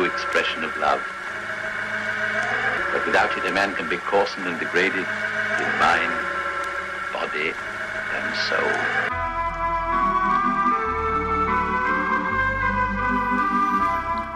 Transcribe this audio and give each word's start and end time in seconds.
expression 0.00 0.64
of 0.64 0.72
love. 0.78 1.02
But 2.92 3.06
without 3.06 3.36
it, 3.36 3.44
a 3.44 3.52
man 3.52 3.74
can 3.74 3.88
be 3.88 3.98
coarsened 3.98 4.46
and 4.46 4.58
degraded 4.58 5.06
in 5.60 5.70
mind, 5.78 6.12
body, 7.12 7.52
and 8.16 8.36
soul. 8.48 9.02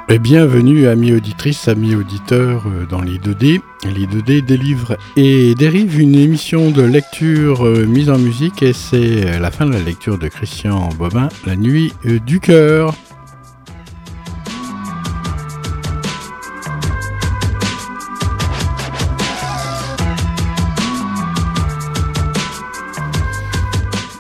Et 0.09 0.21
bienvenue 0.21 0.87
amis 0.87 1.13
auditrices, 1.15 1.67
amis 1.67 1.97
auditeurs 1.97 2.63
euh, 2.69 2.87
dans 2.87 3.01
les 3.01 3.19
2D. 3.19 3.61
Les 3.85 4.07
2D 4.07 4.41
délivrent 4.41 4.97
et 5.17 5.57
dérivent 5.57 5.99
une 5.99 6.15
émission 6.15 6.71
de 6.71 6.83
lecture 6.83 7.67
euh, 7.67 7.87
mise 7.87 8.09
en 8.09 8.19
musique 8.19 8.63
et 8.63 8.73
c'est 8.73 9.41
la 9.41 9.51
fin 9.51 9.67
de 9.67 9.73
la 9.73 9.81
lecture 9.81 10.17
de 10.17 10.29
Christian 10.29 10.91
Bobin, 10.97 11.29
La 11.45 11.57
nuit 11.57 11.93
euh, 12.07 12.21
du 12.21 12.39
cœur. 12.39 12.95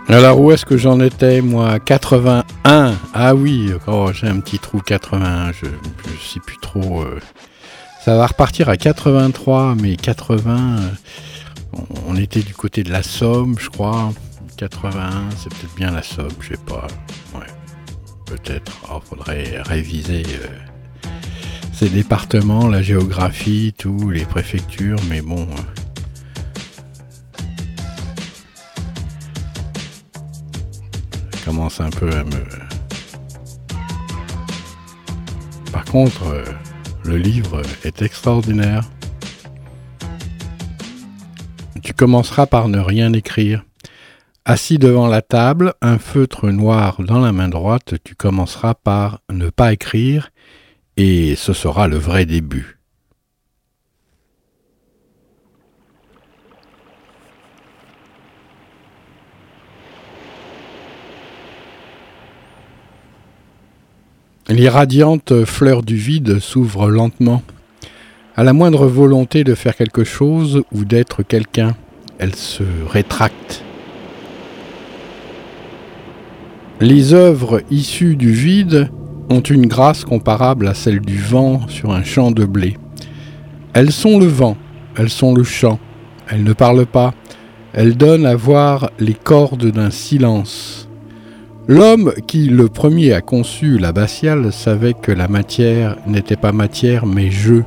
Alors 0.09 0.41
où 0.41 0.53
est-ce 0.53 0.65
que 0.65 0.77
j'en 0.77 1.01
étais 1.01 1.41
moi? 1.41 1.81
81 1.81 2.95
Ah 3.13 3.35
oui, 3.35 3.73
oh, 3.87 4.11
j'ai 4.13 4.29
un 4.29 4.39
petit 4.41 4.59
trou 4.59 4.79
81, 4.81 5.53
je, 5.53 5.67
je 5.67 6.33
sais 6.35 6.41
plus 6.41 6.59
trop. 6.63 7.03
euh. 7.03 7.19
Ça 8.05 8.17
va 8.17 8.27
repartir 8.27 8.69
à 8.69 8.77
83, 8.77 9.75
mais 9.81 9.97
80, 9.97 10.77
euh, 10.79 11.79
on 12.07 12.15
était 12.17 12.43
du 12.43 12.55
côté 12.55 12.85
de 12.85 12.93
la 12.93 13.03
Somme, 13.03 13.57
je 13.59 13.69
crois. 13.69 14.13
81, 14.57 15.11
c'est 15.37 15.49
peut-être 15.51 15.75
bien 15.75 15.91
la 15.91 16.03
Somme, 16.05 16.29
je 16.41 16.51
sais 16.51 16.61
pas. 16.65 16.87
Ouais, 17.35 17.47
peut-être. 18.27 18.73
Il 18.89 19.09
faudrait 19.09 19.61
réviser 19.63 20.23
euh, 20.25 21.09
ces 21.73 21.89
départements, 21.89 22.69
la 22.69 22.81
géographie, 22.81 23.75
tout, 23.77 24.11
les 24.11 24.25
préfectures, 24.25 25.01
mais 25.11 25.21
bon. 25.21 25.49
Commence 31.47 31.81
un 31.81 31.91
peu 31.91 32.11
à 32.11 32.25
me... 32.25 32.45
Par 35.71 35.85
contre, 35.85 36.25
euh, 36.27 36.45
le 37.05 37.19
livre 37.19 37.63
est 37.85 38.03
extraordinaire. 38.03 38.83
Tu 41.85 41.95
commenceras 41.95 42.47
par 42.47 42.69
ne 42.69 42.81
rien 42.81 43.13
écrire. 43.13 43.65
Assis 44.45 44.79
devant 44.79 45.07
la 45.07 45.23
table, 45.23 45.75
un 45.83 45.99
feutre 45.99 46.49
noir 46.51 47.01
dans 47.01 47.21
la 47.21 47.31
main 47.31 47.49
droite, 47.49 47.95
tu 48.03 48.17
commenceras 48.17 48.75
par 48.75 49.21
ne 49.31 49.49
pas 49.49 49.73
écrire 49.73 50.31
et 50.97 51.37
ce 51.37 51.53
sera 51.53 51.87
le 51.87 51.97
vrai 51.97 52.27
début. 52.27 52.81
L'irradiante 64.49 65.45
fleur 65.45 65.83
du 65.83 65.97
vide 65.97 66.39
s'ouvre 66.39 66.89
lentement. 66.89 67.43
À 68.37 68.45
la 68.45 68.53
moindre 68.53 68.87
volonté 68.87 69.43
de 69.43 69.57
faire 69.57 69.75
quelque 69.75 70.05
chose 70.05 70.63
ou 70.71 70.85
d'être 70.85 71.25
quelqu'un, 71.25 71.75
elle 72.19 72.37
se 72.37 72.63
rétracte. 72.89 73.65
Les 76.81 77.13
œuvres 77.13 77.61
issues 77.73 78.15
du 78.15 78.31
vide 78.31 78.89
ont 79.31 79.41
une 79.41 79.67
grâce 79.67 80.05
comparable 80.05 80.69
à 80.69 80.75
celle 80.75 81.01
du 81.01 81.19
vent 81.19 81.67
sur 81.67 81.91
un 81.91 82.05
champ 82.05 82.31
de 82.31 82.45
blé. 82.45 82.77
Elles 83.73 83.91
sont 83.91 84.21
le 84.21 84.27
vent, 84.27 84.57
elles 84.97 85.11
sont 85.11 85.35
le 85.35 85.43
chant, 85.43 85.81
elles 86.29 86.45
ne 86.45 86.53
parlent 86.53 86.87
pas, 86.87 87.15
elles 87.73 87.97
donnent 87.97 88.27
à 88.27 88.37
voir 88.37 88.93
les 89.01 89.15
cordes 89.15 89.73
d'un 89.73 89.91
silence. 89.91 90.86
L'homme 91.69 92.13
qui 92.29 92.47
le 92.47 92.69
premier 92.69 93.13
a 93.13 93.21
conçu 93.21 93.77
l'abbatiale 93.79 94.53
savait 94.53 94.95
que 94.95 95.11
la 95.11 95.27
matière 95.27 95.97
n'était 96.07 96.37
pas 96.37 96.53
matière 96.53 97.07
mais 97.07 97.33
jeu, 97.33 97.65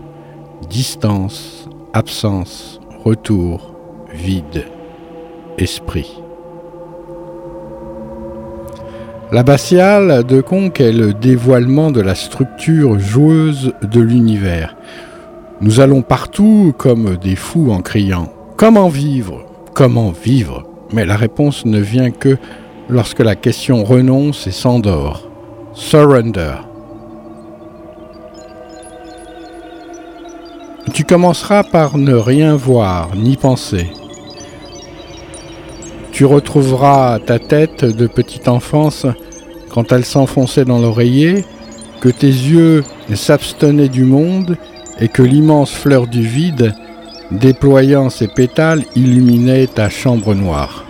distance, 0.70 1.68
absence, 1.92 2.80
retour, 3.04 3.76
vide, 4.14 4.64
esprit. 5.58 6.22
L'abbatiale 9.34 10.24
de 10.24 10.40
Conques 10.40 10.80
est 10.80 10.94
le 10.94 11.14
dévoilement 11.14 11.92
de 11.92 12.00
la 12.00 12.16
structure 12.16 12.98
joueuse 13.00 13.74
de 13.81 14.00
l'univers. 14.00 14.78
Nous 15.60 15.81
allons 15.81 16.04
partout 16.04 16.74
comme 16.78 17.18
des 17.18 17.36
fous 17.36 17.70
en 17.70 17.81
criant⁇ 17.81 18.24
Comment 18.56 18.88
vivre? 18.88 19.46
Comment 19.74 20.12
vivre?⁇ 20.12 20.64
Mais 20.96 21.06
la 21.06 21.18
réponse 21.18 21.66
ne 21.66 21.80
vient 21.80 22.12
que 22.12 22.38
lorsque 22.89 23.19
la 23.19 23.35
question 23.35 23.83
renonce 23.83 24.47
et 24.47 24.51
s'endort. 24.51 25.29
Surrender. 25.73 26.55
Tu 30.94 31.03
commenceras 31.03 31.63
par 31.63 31.97
ne 31.97 32.16
rien 32.16 32.55
voir 32.55 33.16
ni 33.16 33.38
penser. 33.38 33.88
Tu 36.11 36.25
retrouveras 36.25 37.19
ta 37.19 37.39
tête 37.39 37.85
de 37.85 38.07
petite 38.07 38.47
enfance 38.47 39.06
quand 39.69 39.91
elle 39.91 40.03
s'enfonçait 40.03 40.66
dans 40.66 40.79
l'oreiller, 40.79 41.45
que 42.01 42.09
tes 42.09 42.27
yeux 42.27 42.83
s'abstenaient 43.13 43.88
du 43.88 44.03
monde 44.03 44.57
et 45.00 45.07
que 45.07 45.21
l'immense 45.21 45.71
fleur 45.71 46.07
du 46.07 46.23
vide, 46.23 46.73
déployant 47.31 48.09
ses 48.09 48.27
pétales, 48.27 48.83
illuminait 48.95 49.67
ta 49.67 49.89
chambre 49.89 50.33
noire. 50.33 50.88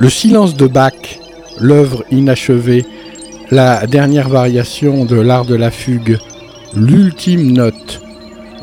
Le 0.00 0.08
silence 0.08 0.56
de 0.56 0.66
Bach, 0.66 1.20
l'œuvre 1.60 2.04
inachevée, 2.10 2.86
la 3.50 3.86
dernière 3.86 4.30
variation 4.30 5.04
de 5.04 5.16
l'art 5.16 5.44
de 5.44 5.54
la 5.54 5.70
fugue, 5.70 6.16
l'ultime 6.74 7.52
note, 7.52 8.00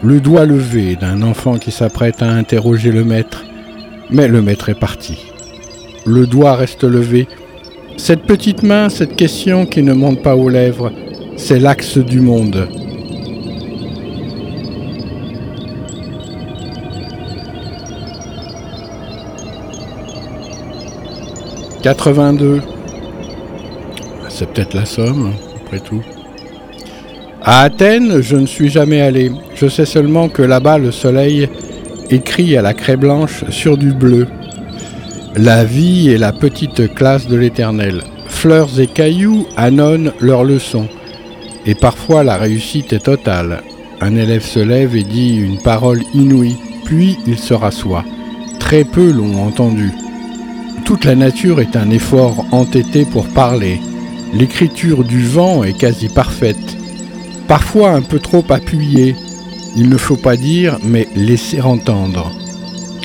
le 0.01 0.19
doigt 0.19 0.45
levé 0.45 0.95
d'un 0.95 1.21
enfant 1.21 1.59
qui 1.59 1.69
s'apprête 1.69 2.23
à 2.23 2.31
interroger 2.31 2.91
le 2.91 3.03
maître, 3.03 3.45
mais 4.09 4.27
le 4.27 4.41
maître 4.41 4.69
est 4.69 4.79
parti. 4.79 5.27
Le 6.07 6.25
doigt 6.25 6.55
reste 6.55 6.83
levé. 6.83 7.27
Cette 7.97 8.23
petite 8.23 8.63
main, 8.63 8.89
cette 8.89 9.15
question 9.15 9.67
qui 9.67 9.83
ne 9.83 9.93
monte 9.93 10.23
pas 10.23 10.35
aux 10.35 10.49
lèvres, 10.49 10.91
c'est 11.35 11.59
l'axe 11.59 11.99
du 11.99 12.19
monde. 12.19 12.67
«82. 21.87 22.61
C'est 24.27 24.51
peut-être 24.51 24.73
la 24.73 24.83
somme, 24.83 25.31
après 25.55 25.79
tout. 25.79 26.01
À 27.41 27.61
Athènes, 27.61 28.19
je 28.19 28.35
ne 28.35 28.45
suis 28.45 28.67
jamais 28.67 28.99
allé. 28.99 29.31
Je 29.55 29.69
sais 29.69 29.85
seulement 29.85 30.27
que 30.27 30.41
là-bas, 30.41 30.79
le 30.79 30.91
soleil 30.91 31.47
écrit 32.09 32.57
à 32.57 32.61
la 32.61 32.73
craie 32.73 32.97
blanche 32.97 33.45
sur 33.51 33.77
du 33.77 33.93
bleu. 33.93 34.27
La 35.37 35.63
vie 35.63 36.09
est 36.09 36.17
la 36.17 36.33
petite 36.33 36.93
classe 36.93 37.27
de 37.27 37.37
l'éternel. 37.37 38.01
Fleurs 38.27 38.81
et 38.81 38.87
cailloux 38.87 39.47
annonnent 39.55 40.11
leurs 40.19 40.43
leçons. 40.43 40.89
Et 41.65 41.73
parfois 41.73 42.25
la 42.25 42.35
réussite 42.35 42.91
est 42.91 43.05
totale. 43.05 43.61
Un 44.01 44.17
élève 44.17 44.43
se 44.43 44.59
lève 44.59 44.93
et 44.97 45.03
dit 45.03 45.37
une 45.37 45.61
parole 45.61 46.01
inouïe, 46.13 46.57
puis 46.83 47.17
il 47.25 47.39
se 47.39 47.53
rassoit. 47.53 48.03
Très 48.59 48.83
peu 48.83 49.09
l'ont 49.09 49.41
entendu. 49.41 49.93
Toute 50.87 51.03
la 51.03 51.15
nature 51.15 51.59
est 51.59 51.75
un 51.75 51.89
effort 51.89 52.45
entêté 52.51 53.03
pour 53.03 53.27
parler. 53.27 53.81
L'écriture 54.33 55.03
du 55.03 55.21
vent 55.21 55.65
est 55.65 55.77
quasi 55.77 56.07
parfaite. 56.07 56.77
Parfois 57.49 57.89
un 57.89 58.01
peu 58.01 58.19
trop 58.19 58.45
appuyée. 58.49 59.13
Il 59.75 59.89
ne 59.89 59.97
faut 59.97 60.15
pas 60.15 60.37
dire, 60.37 60.79
mais 60.85 61.09
laisser 61.13 61.59
entendre. 61.59 62.31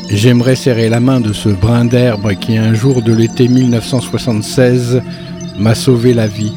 J'aimerais 0.09 0.55
serrer 0.55 0.89
la 0.89 1.01
main 1.01 1.19
de 1.19 1.33
ce 1.33 1.49
brin 1.49 1.85
d'herbe 1.85 2.35
qui 2.35 2.57
un 2.57 2.73
jour 2.73 3.03
de 3.03 3.13
l'été 3.13 3.49
1976 3.49 5.03
m'a 5.59 5.75
sauvé 5.75 6.15
la 6.15 6.29
vie. 6.29 6.53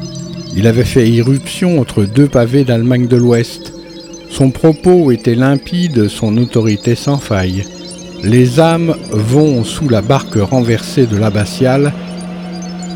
Il 0.56 0.68
avait 0.68 0.86
fait 0.86 1.10
irruption 1.10 1.80
entre 1.82 2.04
deux 2.04 2.28
pavés 2.28 2.66
d'Allemagne 2.66 3.08
de 3.08 3.18
l'Ouest. 3.18 3.74
Son 4.30 4.52
propos 4.52 5.12
était 5.12 5.34
limpide, 5.34 6.08
son 6.08 6.38
autorité 6.38 6.94
sans 6.94 7.18
faille. 7.18 7.66
Les 8.26 8.60
âmes 8.60 8.96
vont 9.12 9.64
sous 9.64 9.88
la 9.88 10.02
barque 10.02 10.38
renversée 10.38 11.06
de 11.06 11.16
l'abbatiale 11.16 11.94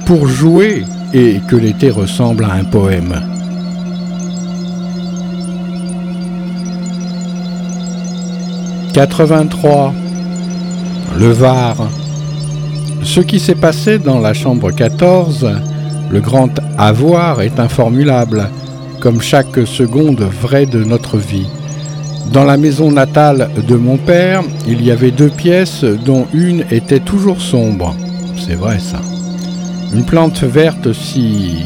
pour 0.07 0.27
jouer 0.27 0.83
et 1.13 1.39
que 1.47 1.55
l'été 1.55 1.91
ressemble 1.91 2.45
à 2.45 2.53
un 2.53 2.63
poème. 2.63 3.13
«83. 8.93 9.93
Le 11.19 11.29
Var. 11.29 11.75
Ce 13.03 13.19
qui 13.19 13.39
s'est 13.39 13.53
passé 13.53 13.99
dans 13.99 14.19
la 14.19 14.33
chambre 14.33 14.71
14, 14.71 15.47
le 16.09 16.21
grand 16.21 16.49
avoir 16.75 17.41
est 17.41 17.59
informulable, 17.59 18.49
comme 18.99 19.21
chaque 19.21 19.59
seconde 19.67 20.21
vraie 20.21 20.65
de 20.65 20.83
notre 20.83 21.17
vie. 21.17 21.45
Dans 22.33 22.43
la 22.43 22.57
maison 22.57 22.91
natale 22.91 23.49
de 23.67 23.75
mon 23.75 23.97
père, 23.97 24.43
il 24.67 24.85
y 24.85 24.91
avait 24.91 25.09
deux 25.09 25.29
pièces 25.29 25.83
dont 25.83 26.27
une 26.31 26.63
était 26.69 26.99
toujours 26.99 27.41
sombre. 27.41 27.95
C'est 28.37 28.53
vrai 28.53 28.77
ça. 28.77 29.01
Une 29.95 30.05
plante 30.05 30.43
verte 30.43 30.93
s'y 30.93 31.65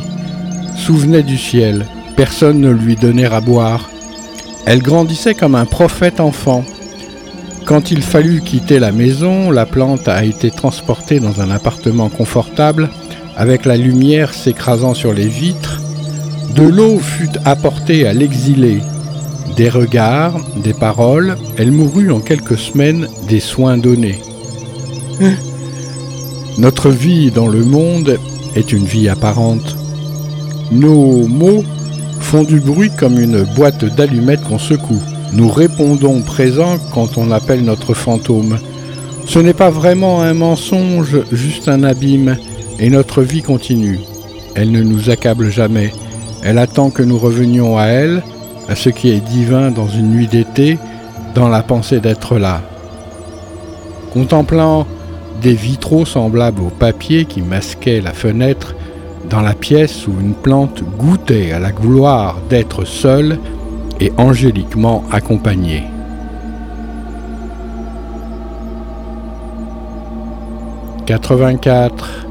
souvenait 0.78 1.24
du 1.24 1.38
ciel. 1.38 1.86
Personne 2.16 2.62
ne 2.62 2.70
lui 2.70 2.96
donnait 2.96 3.26
à 3.26 3.42
boire. 3.42 3.90
Elle 4.66 4.82
grandissait 4.82 5.36
comme 5.36 5.56
un 5.56 5.66
prophète 5.66 6.22
enfant. 6.22 6.64
Quand 7.66 7.92
il 7.92 8.02
fallut 8.02 8.40
quitter 8.40 8.80
la 8.80 8.94
maison, 8.94 9.52
la 9.52 9.66
plante 9.66 10.08
a 10.08 10.24
été 10.24 10.50
transportée 10.50 11.20
dans 11.20 11.42
un 11.42 11.52
appartement 11.52 12.08
confortable 12.08 12.90
avec 13.36 13.66
la 13.66 13.76
lumière 13.76 14.34
s'écrasant 14.34 14.94
sur 14.94 15.12
les 15.12 15.28
vitres. 15.28 15.82
De 16.56 16.64
l'eau 16.64 17.00
fut 17.00 17.32
apportée 17.44 18.08
à 18.08 18.14
l'exilé. 18.14 18.80
Des 19.56 19.70
regards, 19.70 20.40
des 20.58 20.74
paroles, 20.74 21.38
elle 21.58 21.72
mourut 21.72 22.10
en 22.10 22.20
quelques 22.20 22.58
semaines 22.58 23.08
des 23.28 23.40
soins 23.40 23.78
donnés. 23.78 24.20
Notre 26.58 26.90
vie 26.90 27.30
dans 27.30 27.48
le 27.48 27.64
monde 27.64 28.18
est 28.56 28.72
une 28.72 28.86
vie 28.86 29.10
apparente. 29.10 29.76
Nos 30.72 31.28
mots 31.28 31.64
font 32.20 32.44
du 32.44 32.60
bruit 32.60 32.92
comme 32.98 33.20
une 33.20 33.44
boîte 33.56 33.86
d'allumettes 33.86 34.44
qu'on 34.44 34.58
secoue. 34.58 35.02
Nous 35.34 35.50
répondons 35.50 36.22
présent 36.22 36.78
quand 36.94 37.18
on 37.18 37.32
appelle 37.32 37.64
notre 37.64 37.94
fantôme. 37.94 38.58
Ce 39.26 39.40
n'est 39.40 39.54
pas 39.54 39.70
vraiment 39.70 40.22
un 40.22 40.34
mensonge, 40.34 41.18
juste 41.32 41.68
un 41.68 41.84
abîme, 41.84 42.38
et 42.80 42.90
notre 42.90 43.22
vie 43.22 43.44
continue. 43.44 44.00
Elle 44.56 44.72
ne 44.72 44.82
nous 44.82 45.10
accable 45.12 45.50
jamais. 45.50 45.92
Elle 46.44 46.58
attend 46.58 46.90
que 46.90 47.04
nous 47.04 47.18
revenions 47.18 47.78
à 47.78 47.86
elle, 47.86 48.24
à 48.70 48.76
ce 48.76 48.90
qui 48.90 49.10
est 49.10 49.20
divin 49.20 49.72
dans 49.72 49.88
une 49.88 50.12
nuit 50.12 50.28
d'été, 50.28 50.78
dans 51.36 51.50
la 51.50 51.64
pensée 51.64 52.00
d'être 52.00 52.38
là. 52.38 52.62
Contemplant 54.14 54.86
des 55.42 55.54
vitraux 55.54 56.06
semblables 56.06 56.62
au 56.62 56.70
papier 56.70 57.26
qui 57.26 57.42
masquaient 57.42 58.02
la 58.02 58.14
fenêtre, 58.14 58.76
dans 59.30 59.42
la 59.42 59.54
pièce 59.54 60.08
où 60.08 60.12
une 60.20 60.34
plante 60.34 60.84
goûtait 60.98 61.52
à 61.52 61.60
la 61.60 61.72
gloire 61.72 62.38
d'être 62.50 62.86
seule 62.86 63.40
et 64.00 64.12
angéliquement 64.18 65.04
accompagnée. 65.12 65.84
«84. 71.06 72.26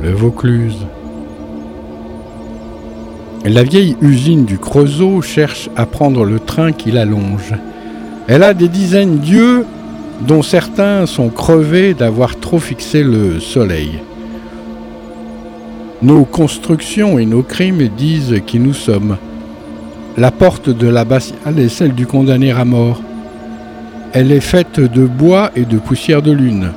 Le 0.00 0.12
Vaucluse. 0.12 0.86
La 3.46 3.62
vieille 3.62 3.94
usine 4.00 4.46
du 4.46 4.56
Creusot 4.56 5.20
cherche 5.20 5.68
à 5.76 5.84
prendre 5.84 6.24
le 6.24 6.40
train 6.40 6.72
qui 6.72 6.90
l'allonge. 6.90 7.52
Elle 8.26 8.42
a 8.42 8.54
des 8.54 8.68
dizaines 8.68 9.18
d'yeux 9.18 9.66
dont 10.26 10.42
certains 10.42 11.04
sont 11.04 11.28
crevés 11.28 11.92
d'avoir 11.92 12.40
trop 12.40 12.58
fixé 12.58 13.02
le 13.02 13.40
soleil. 13.40 14.00
Nos 16.00 16.24
constructions 16.24 17.18
et 17.18 17.26
nos 17.26 17.42
crimes 17.42 17.86
disent 17.88 18.40
qui 18.46 18.58
nous 18.58 18.72
sommes. 18.72 19.18
La 20.16 20.30
porte 20.30 20.70
de 20.70 20.88
l'abbatiale 20.88 21.58
est 21.58 21.68
celle 21.68 21.92
du 21.92 22.06
condamné 22.06 22.50
à 22.50 22.64
mort. 22.64 23.02
Elle 24.14 24.32
est 24.32 24.40
faite 24.40 24.80
de 24.80 25.04
bois 25.04 25.50
et 25.54 25.66
de 25.66 25.76
poussière 25.76 26.22
de 26.22 26.32
lune. 26.32 26.72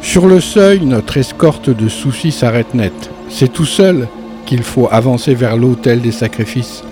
Sur 0.00 0.26
le 0.26 0.40
seuil, 0.40 0.86
notre 0.86 1.18
escorte 1.18 1.68
de 1.68 1.88
soucis 1.88 2.32
s'arrête 2.32 2.72
net. 2.72 3.10
C'est 3.28 3.52
tout 3.52 3.66
seul 3.66 4.08
qu'il 4.48 4.62
faut 4.62 4.88
avancer 4.90 5.34
vers 5.34 5.58
l'autel 5.58 6.00
des 6.00 6.10
sacrifices. 6.10 6.82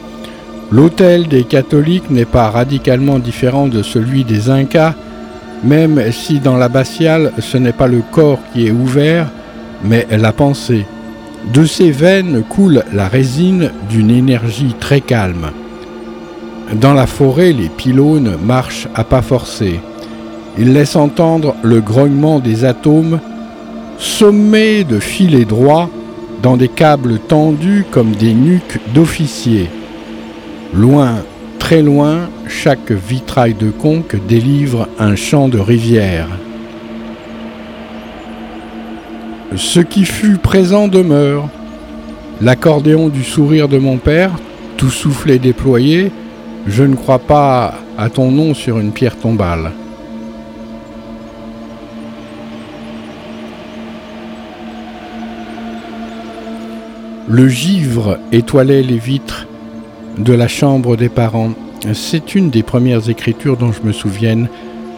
L'autel 0.71 1.27
des 1.27 1.45
catholiques 1.45 2.11
n'est 2.11 2.27
pas 2.27 2.51
radicalement 2.51 3.19
différent 3.19 3.67
de 3.67 3.83
celui 3.83 4.25
des 4.25 4.51
Incas, 4.51 4.95
même 5.65 6.13
si 6.13 6.39
dans 6.39 6.59
l'abbatiale 6.59 7.33
ce 7.39 7.57
n'est 7.57 7.73
pas 7.73 7.87
le 7.87 8.03
corps 8.13 8.41
qui 8.53 8.67
est 8.67 8.73
ouvert, 8.73 9.29
mais 9.83 10.07
la 10.11 10.33
pensée. 10.33 10.85
De 11.55 11.65
ces 11.65 11.91
veines 11.93 12.43
coule 12.43 12.85
la 12.93 13.09
résine 13.09 13.71
d'une 13.89 14.11
énergie 14.11 14.75
très 14.79 15.01
calme. 15.01 15.51
Dans 16.75 16.93
la 16.93 17.07
forêt, 17.07 17.53
les 17.53 17.71
pylônes 17.71 18.37
marchent 18.45 18.89
à 18.95 19.05
pas 19.05 19.23
forcés. 19.23 19.81
Ils 20.59 20.75
laissent 20.75 20.97
entendre 20.97 21.55
le 21.63 21.81
grognement 21.81 22.39
des 22.39 22.65
atomes, 22.65 23.21
sommés 23.99 24.85
de 24.85 24.99
filets 24.99 25.45
droits 25.47 25.89
dans 26.43 26.57
des 26.57 26.69
câbles 26.69 27.19
tendus 27.19 27.85
comme 27.91 28.13
des 28.13 28.35
nuques 28.35 28.79
d'officiers. 28.95 29.71
Loin, 30.75 31.17
très 31.59 31.83
loin, 31.83 32.29
chaque 32.49 32.91
vitrail 32.91 33.55
de 33.55 33.71
conque 33.71 34.17
délivre 34.27 34.89
un 34.99 35.17
chant 35.17 35.49
de 35.49 35.59
rivière. 35.59 36.29
Ce 39.55 39.81
qui 39.81 40.05
fut 40.05 40.37
présent 40.37 40.89
demeure. 40.89 41.49
L'accordéon 42.43 43.09
du 43.09 43.25
sourire 43.25 43.69
de 43.69 43.79
mon 43.79 43.97
père, 43.97 44.33
tout 44.77 44.91
soufflé 44.91 45.39
déployé, 45.39 46.13
je 46.67 46.83
ne 46.83 46.95
crois 46.95 47.19
pas 47.19 47.75
à 47.97 48.11
ton 48.11 48.31
nom 48.31 48.53
sur 48.53 48.79
une 48.79 48.93
pierre 48.93 49.17
tombale. 49.17 49.73
Le 57.29 57.49
givre 57.49 58.19
étoilait 58.31 58.85
les 58.85 58.99
vitres 58.99 59.49
de 60.17 60.33
la 60.33 60.47
chambre 60.47 60.97
des 60.97 61.09
parents. 61.09 61.55
C'est 61.93 62.37
une 62.37 62.51
des 62.51 62.63
premières 62.63 63.11
écritures 63.11 63.57
dont 63.57 63.73
je 63.73 63.83
me 63.83 63.93
souvienne. 63.93 64.49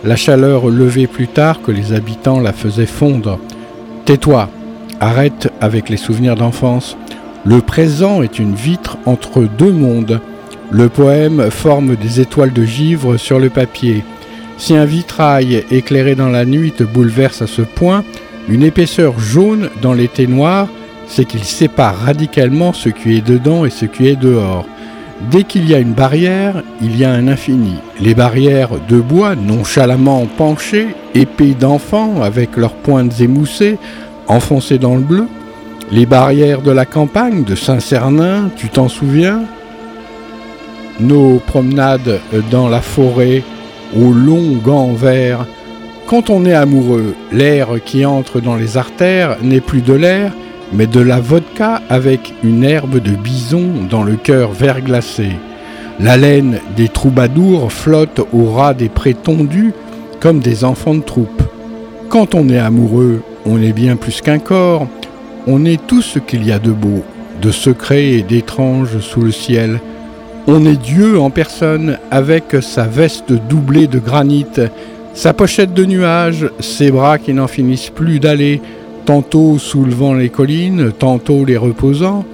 La 0.04 0.14
chaleur 0.14 0.68
levée 0.68 1.06
plus 1.06 1.26
tard 1.26 1.62
que 1.62 1.73
les 1.73 1.94
habitants 1.94 2.38
la 2.38 2.52
faisaient 2.52 2.85
fondre. 2.85 3.38
Tais-toi, 4.04 4.50
arrête 5.00 5.50
avec 5.62 5.88
les 5.88 5.97
souvenirs 5.97 6.35
d'enfance. 6.35 6.99
Le 7.47 7.62
présent 7.62 8.23
est 8.23 8.38
une 8.38 8.54
vitre 8.54 8.99
entre 9.06 9.44
deux 9.44 9.73
mondes. 9.73 10.20
Le 10.70 10.90
poème 10.90 11.50
forme 11.50 11.97
des 11.97 12.20
étoiles 12.20 12.52
de 12.52 12.64
givre 12.64 13.16
sur 13.16 13.38
le 13.38 13.49
papier. 13.49 14.04
Si 14.58 14.76
un 14.76 14.85
vitrail 14.85 15.64
éclairé 15.70 16.14
dans 16.14 16.28
la 16.28 16.44
nuit 16.44 16.73
te 16.73 16.85
bouleverse 16.85 17.40
à 17.40 17.47
ce 17.47 17.62
point, 17.62 18.04
une 18.50 18.64
épaisseur 18.64 19.18
jaune 19.18 19.70
dans 19.80 19.94
l'été 19.94 20.26
noir, 20.26 20.68
c'est 21.08 21.24
qu'il 21.24 21.44
sépare 21.44 21.96
radicalement 21.96 22.72
ce 22.72 22.88
qui 22.88 23.16
est 23.16 23.26
dedans 23.26 23.64
et 23.64 23.70
ce 23.70 23.86
qui 23.86 24.06
est 24.08 24.16
dehors. 24.16 24.66
Dès 25.30 25.42
qu'il 25.42 25.68
y 25.68 25.74
a 25.74 25.78
une 25.78 25.94
barrière, 25.94 26.62
il 26.80 26.96
y 26.96 27.04
a 27.04 27.10
un 27.10 27.26
infini. 27.26 27.74
Les 28.00 28.14
barrières 28.14 28.70
de 28.88 29.00
bois, 29.00 29.34
nonchalamment 29.34 30.26
penchées, 30.36 30.94
épées 31.14 31.56
d'enfants 31.58 32.22
avec 32.22 32.56
leurs 32.56 32.74
pointes 32.74 33.20
émoussées, 33.20 33.78
enfoncées 34.28 34.78
dans 34.78 34.94
le 34.94 35.02
bleu. 35.02 35.26
Les 35.90 36.06
barrières 36.06 36.62
de 36.62 36.70
la 36.70 36.84
campagne, 36.84 37.42
de 37.42 37.56
Saint-Cernin, 37.56 38.50
tu 38.56 38.68
t'en 38.68 38.88
souviens? 38.88 39.40
Nos 41.00 41.38
promenades 41.38 42.20
dans 42.50 42.68
la 42.68 42.80
forêt, 42.80 43.42
aux 43.96 44.12
longs 44.12 44.56
gants 44.62 44.92
verts. 44.92 45.46
Quand 46.06 46.30
on 46.30 46.44
est 46.44 46.54
amoureux, 46.54 47.14
l'air 47.32 47.68
qui 47.84 48.06
entre 48.06 48.40
dans 48.40 48.54
les 48.54 48.76
artères 48.76 49.36
n'est 49.42 49.60
plus 49.60 49.80
de 49.80 49.94
l'air, 49.94 50.32
mais 50.72 50.87
de 50.87 51.00
la 51.00 51.20
vodka 51.20 51.82
avec 51.88 52.34
une 52.42 52.64
herbe 52.64 53.00
de 53.00 53.12
bison 53.12 53.87
dans 53.88 54.02
le 54.02 54.16
cœur 54.16 54.52
verglacé. 54.52 55.30
La 56.00 56.16
laine 56.16 56.60
des 56.76 56.88
troubadours 56.88 57.72
flotte 57.72 58.20
au 58.32 58.52
ras 58.52 58.75
des 58.75 58.88
prés 58.88 59.14
tondus 59.14 59.72
comme 60.20 60.40
des 60.40 60.64
enfants 60.64 60.94
de 60.94 61.02
troupe. 61.02 61.42
Quand 62.08 62.34
on 62.34 62.48
est 62.48 62.58
amoureux, 62.58 63.22
on 63.46 63.60
est 63.60 63.72
bien 63.72 63.96
plus 63.96 64.20
qu'un 64.20 64.38
corps, 64.38 64.87
on 65.46 65.64
est 65.64 65.84
tout 65.87 66.02
ce 66.02 66.18
qu'il 66.18 66.46
y 66.46 66.52
a 66.52 66.58
de 66.58 66.72
beau, 66.72 67.02
de 67.40 67.50
secret 67.50 68.06
et 68.06 68.22
d'étrange 68.22 68.98
sous 69.00 69.22
le 69.22 69.32
ciel. 69.32 69.80
On 70.46 70.64
est 70.64 70.80
Dieu 70.80 71.18
en 71.18 71.30
personne 71.30 71.98
avec 72.10 72.56
sa 72.60 72.84
veste 72.84 73.32
doublée 73.32 73.87
de 73.87 73.98
granit, 73.98 74.46
sa 75.14 75.32
pochette 75.32 75.75
de 75.75 75.84
nuages, 75.84 76.48
ses 76.60 76.90
bras 76.90 77.18
qui 77.18 77.34
n'en 77.34 77.48
finissent 77.48 77.90
plus 77.90 78.20
d'aller, 78.20 78.60
tantôt 79.08 79.56
soulevant 79.56 80.12
les 80.12 80.28
collines, 80.28 80.92
tantôt 80.92 81.46
les 81.46 81.56
reposant. 81.56 82.26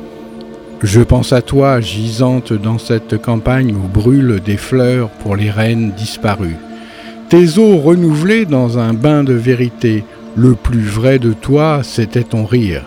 Je 0.83 1.03
pense 1.03 1.33
à 1.33 1.41
toi, 1.41 1.81
gisante 1.81 2.53
dans 2.53 2.79
cette 2.79 3.17
campagne 3.23 3.73
où 3.77 3.87
brûlent 3.87 4.41
des 4.45 4.57
fleurs 4.57 5.09
pour 5.09 5.37
les 5.37 5.53
reines 5.53 5.93
disparues. 5.93 6.57
Tes 7.29 7.61
eaux 7.61 7.77
renouvelées 7.77 8.45
dans 8.45 8.77
un 8.81 8.93
bain 8.93 9.23
de 9.23 9.35
vérité, 9.35 10.03
le 10.35 10.57
plus 10.57 10.83
vrai 10.83 11.21
de 11.21 11.33
toi, 11.33 11.83
c'était 11.85 12.25
ton 12.25 12.45
rire. 12.45 12.83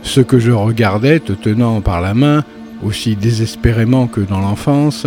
Ce 0.00 0.22
que 0.22 0.38
je 0.38 0.52
regardais 0.52 1.20
te 1.20 1.34
tenant 1.34 1.82
par 1.82 2.00
la 2.00 2.14
main, 2.14 2.44
aussi 2.82 3.14
désespérément 3.14 4.06
que 4.06 4.22
dans 4.22 4.40
l'enfance, 4.40 5.06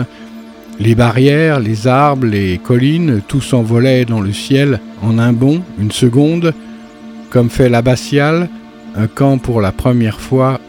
les 0.80 0.94
barrières, 0.94 1.60
les 1.60 1.88
arbres, 1.88 2.28
les 2.28 2.60
collines, 2.60 3.22
tout 3.28 3.42
s'envolait 3.42 4.06
dans 4.06 4.22
le 4.22 4.32
ciel 4.32 4.80
en 5.02 5.18
un 5.18 5.34
bond, 5.34 5.64
une 5.80 5.92
seconde, 5.92 6.54
comme 7.36 7.50
fait 7.50 7.68
l'abbatiale, 7.68 8.48
un 8.96 9.08
camp 9.08 9.40
pour 9.40 9.60
la 9.60 9.74
première 9.74 10.22
fois, 10.22 10.62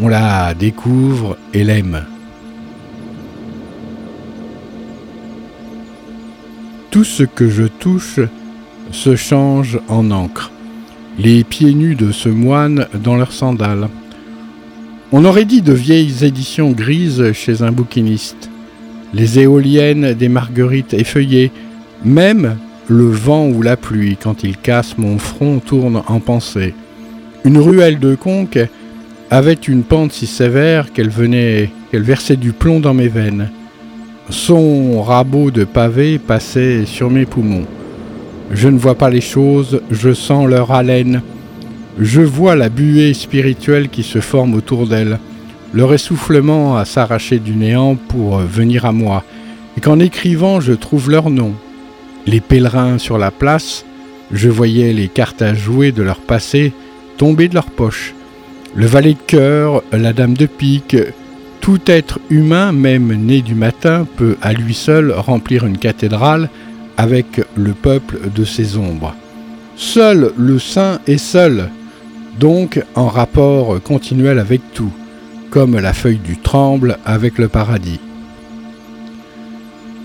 on 0.00 0.08
la 0.08 0.54
découvre 0.54 1.36
et 1.52 1.64
l'aime. 1.64 2.06
Tout 6.90 7.04
ce 7.04 7.24
que 7.24 7.50
je 7.50 7.64
touche 7.64 8.20
se 8.90 9.16
change 9.16 9.78
en 9.88 10.10
encre. 10.10 10.50
Les 11.18 11.44
pieds 11.44 11.74
nus 11.74 11.94
de 11.94 12.10
ce 12.10 12.30
moine 12.30 12.86
dans 13.04 13.16
leurs 13.16 13.32
sandales. 13.32 13.90
On 15.12 15.26
aurait 15.26 15.44
dit 15.44 15.60
de 15.60 15.74
vieilles 15.74 16.24
éditions 16.24 16.70
grises 16.70 17.34
chez 17.34 17.60
un 17.60 17.70
bouquiniste. 17.70 18.48
Les 19.12 19.40
éoliennes 19.40 20.14
des 20.14 20.30
marguerites 20.30 20.94
effeuillées, 20.94 21.52
même 22.02 22.56
le 22.88 23.08
vent 23.08 23.46
ou 23.46 23.62
la 23.62 23.76
pluie, 23.76 24.16
quand 24.20 24.42
il 24.42 24.56
casse 24.56 24.98
mon 24.98 25.18
front, 25.18 25.60
tourne 25.60 26.02
en 26.06 26.20
pensée. 26.20 26.74
Une 27.44 27.58
ruelle 27.58 27.98
de 27.98 28.14
conque 28.14 28.58
avait 29.30 29.52
une 29.54 29.82
pente 29.82 30.12
si 30.12 30.26
sévère 30.26 30.92
qu'elle 30.92 31.10
venait, 31.10 31.70
qu'elle 31.90 32.02
versait 32.02 32.36
du 32.36 32.52
plomb 32.52 32.80
dans 32.80 32.94
mes 32.94 33.08
veines. 33.08 33.50
Son 34.30 35.02
rabot 35.02 35.50
de 35.50 35.64
pavé 35.64 36.18
passait 36.18 36.84
sur 36.86 37.10
mes 37.10 37.26
poumons. 37.26 37.66
Je 38.50 38.68
ne 38.68 38.78
vois 38.78 38.94
pas 38.96 39.10
les 39.10 39.20
choses, 39.20 39.80
je 39.90 40.12
sens 40.12 40.46
leur 40.46 40.70
haleine. 40.72 41.22
Je 41.98 42.20
vois 42.20 42.56
la 42.56 42.68
buée 42.68 43.14
spirituelle 43.14 43.88
qui 43.88 44.02
se 44.02 44.20
forme 44.20 44.54
autour 44.54 44.86
d'elles, 44.86 45.18
leur 45.74 45.92
essoufflement 45.92 46.76
à 46.76 46.84
s'arracher 46.84 47.38
du 47.38 47.52
néant 47.52 47.96
pour 47.96 48.38
venir 48.38 48.86
à 48.86 48.92
moi, 48.92 49.24
et 49.76 49.80
qu'en 49.80 49.98
écrivant 49.98 50.60
je 50.60 50.72
trouve 50.72 51.10
leur 51.10 51.30
nom. 51.30 51.54
Les 52.26 52.40
pèlerins 52.40 52.98
sur 52.98 53.18
la 53.18 53.30
place, 53.30 53.84
je 54.30 54.48
voyais 54.48 54.92
les 54.92 55.08
cartes 55.08 55.42
à 55.42 55.54
jouer 55.54 55.92
de 55.92 56.02
leur 56.02 56.20
passé 56.20 56.72
tomber 57.16 57.48
de 57.48 57.54
leurs 57.54 57.70
poches. 57.70 58.14
Le 58.74 58.86
valet 58.86 59.14
de 59.14 59.18
cœur, 59.26 59.82
la 59.92 60.12
dame 60.12 60.34
de 60.34 60.46
pique, 60.46 60.96
tout 61.60 61.80
être 61.86 62.18
humain, 62.30 62.72
même 62.72 63.12
né 63.12 63.42
du 63.42 63.54
matin, 63.54 64.06
peut 64.16 64.36
à 64.42 64.52
lui 64.52 64.74
seul 64.74 65.12
remplir 65.12 65.64
une 65.64 65.78
cathédrale 65.78 66.48
avec 66.96 67.40
le 67.54 67.72
peuple 67.72 68.18
de 68.34 68.44
ses 68.44 68.76
ombres. 68.76 69.14
Seul 69.76 70.32
le 70.36 70.58
saint 70.58 71.00
est 71.06 71.18
seul, 71.18 71.70
donc 72.38 72.82
en 72.94 73.08
rapport 73.08 73.80
continuel 73.82 74.38
avec 74.38 74.60
tout, 74.74 74.92
comme 75.50 75.78
la 75.78 75.92
feuille 75.92 76.18
du 76.18 76.36
tremble 76.38 76.98
avec 77.04 77.38
le 77.38 77.48
paradis. 77.48 78.00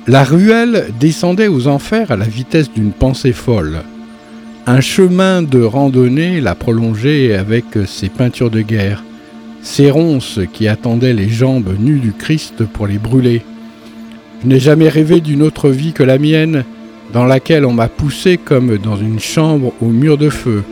La 0.08 0.24
ruelle 0.24 0.94
descendait 1.00 1.50
aux 1.50 1.68
enfers 1.68 2.12
à 2.12 2.16
la 2.16 2.26
vitesse 2.26 2.72
d'une 2.72 2.92
pensée 2.92 3.34
folle. 3.34 3.82
Un 4.66 4.82
chemin 4.82 5.42
de 5.42 5.62
randonnée 5.62 6.42
la 6.42 6.56
prolongeait 6.56 7.36
avec 7.36 7.66
ses 7.86 8.10
peintures 8.10 8.50
de 8.50 8.62
guerre 8.62 9.04
ces 9.68 9.92
ronces 9.92 10.40
qui 10.54 10.68
attendaient 10.68 11.14
les 11.14 11.28
jambes 11.28 11.76
nues 11.78 12.00
du 12.00 12.14
Christ 12.14 12.64
pour 12.64 12.88
les 12.88 12.98
brûler. 12.98 13.42
Je 14.42 14.48
n'ai 14.48 14.60
jamais 14.60 14.88
rêvé 14.88 15.20
d'une 15.20 15.42
autre 15.42 15.70
vie 15.70 15.92
que 15.92 16.04
la 16.04 16.18
mienne, 16.18 16.64
dans 17.12 17.26
laquelle 17.26 17.66
on 17.66 17.74
m'a 17.74 17.90
poussé 17.90 18.38
comme 18.38 18.78
dans 18.78 18.96
une 18.96 19.20
chambre 19.20 19.74
au 19.82 19.88
mur 19.88 20.18
de 20.18 20.30
feu. 20.30 20.64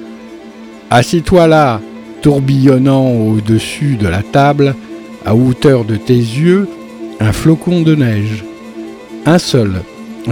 Assis-toi 0.89 1.47
là, 1.47 1.81
tourbillonnant 2.21 3.11
au-dessus 3.11 3.97
de 3.97 4.07
la 4.07 4.21
table, 4.21 4.75
à 5.25 5.35
hauteur 5.35 5.83
de 5.83 5.97
tes 5.97 6.13
yeux, 6.13 6.67
un 7.19 7.33
flocon 7.33 7.81
de 7.81 7.95
neige. 7.95 8.45
Un 9.27 9.39
seul. 9.39 9.81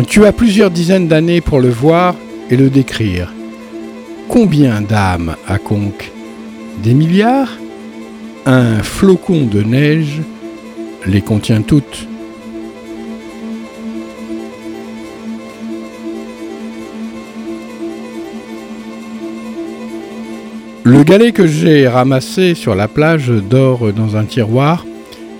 Tu 0.08 0.24
as 0.26 0.32
plusieurs 0.32 0.70
dizaines 0.70 1.08
d'années 1.08 1.42
pour 1.42 1.60
le 1.60 1.70
voir 1.70 2.16
et 2.52 2.56
le 2.56 2.70
décrire. 2.70 3.34
Combien 4.30 4.82
d'âmes 4.82 5.36
à 5.48 5.58
conque 5.58 6.12
Des 6.84 6.94
milliards? 6.94 7.58
Un 8.46 8.84
flocon 8.84 9.46
de 9.46 9.64
neige 9.64 10.22
les 11.08 11.22
contient 11.22 11.64
toutes. 11.64 12.08
Le 20.84 21.04
galet 21.04 21.32
que 21.32 21.48
j'ai 21.48 21.88
ramassé 21.88 22.54
sur 22.54 22.76
la 22.76 22.88
plage 22.88 23.30
dort 23.30 23.92
dans 23.92 24.18
un 24.18 24.26
tiroir. 24.26 24.86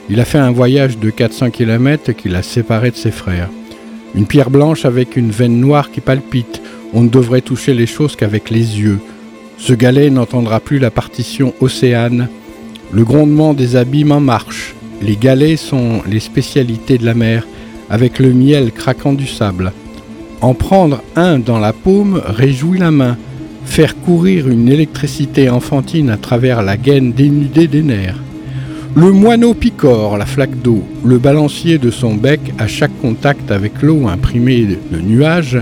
Il 0.10 0.20
a 0.20 0.26
fait 0.26 0.38
un 0.38 0.52
voyage 0.52 0.98
de 0.98 1.10
400 1.10 1.52
km 1.52 2.12
qui 2.12 2.30
l'a 2.30 2.44
séparé 2.44 2.92
de 2.92 2.96
ses 2.96 3.12
frères. 3.12 3.50
Une 4.16 4.28
pierre 4.28 4.50
blanche 4.50 4.86
avec 4.86 5.16
une 5.16 5.32
veine 5.32 5.60
noire 5.60 5.92
qui 5.92 6.02
palpite. 6.02 6.62
On 6.94 7.04
ne 7.04 7.10
devrait 7.10 7.42
toucher 7.42 7.74
les 7.74 7.88
choses 7.88 8.16
qu'avec 8.16 8.50
les 8.50 8.80
yeux. 8.80 9.00
Ce 9.58 9.74
galet 9.74 10.10
n'entendra 10.10 10.60
plus 10.60 10.80
la 10.80 10.92
partition 10.92 11.54
océane 11.62 12.28
le 12.94 13.04
grondement 13.04 13.54
des 13.54 13.76
abîmes 13.76 14.12
en 14.12 14.20
marche. 14.20 14.76
Les 15.02 15.16
galets 15.16 15.58
sont 15.58 16.02
les 16.08 16.20
spécialités 16.20 16.98
de 16.98 17.06
la 17.06 17.16
mer, 17.16 17.48
avec 17.90 18.20
le 18.20 18.32
miel 18.34 18.72
craquant 18.72 19.14
du 19.14 19.26
sable. 19.26 19.74
En 20.42 20.54
prendre 20.54 21.02
un 21.16 21.40
dans 21.40 21.60
la 21.60 21.74
paume 21.74 22.22
réjouit 22.24 22.80
la 22.80 22.92
main. 22.92 23.18
Faire 23.66 24.00
courir 24.00 24.48
une 24.48 24.70
électricité 24.70 25.50
enfantine 25.50 26.10
à 26.10 26.18
travers 26.18 26.62
la 26.62 26.78
gaine 26.78 27.14
dénudée 27.14 27.68
des 27.68 27.82
nerfs. 27.82 28.22
Le 28.96 29.12
moineau 29.12 29.56
picore 29.56 30.20
la 30.20 30.28
flaque 30.28 30.62
d'eau, 30.62 30.84
le 31.04 31.18
balancier 31.18 31.80
de 31.80 31.90
son 31.90 32.14
bec 32.14 32.40
à 32.60 32.68
chaque 32.68 32.96
contact 33.02 33.50
avec 33.50 33.82
l'eau 33.82 34.08
imprimée 34.08 34.68
de 34.92 35.00
nuages, 35.00 35.60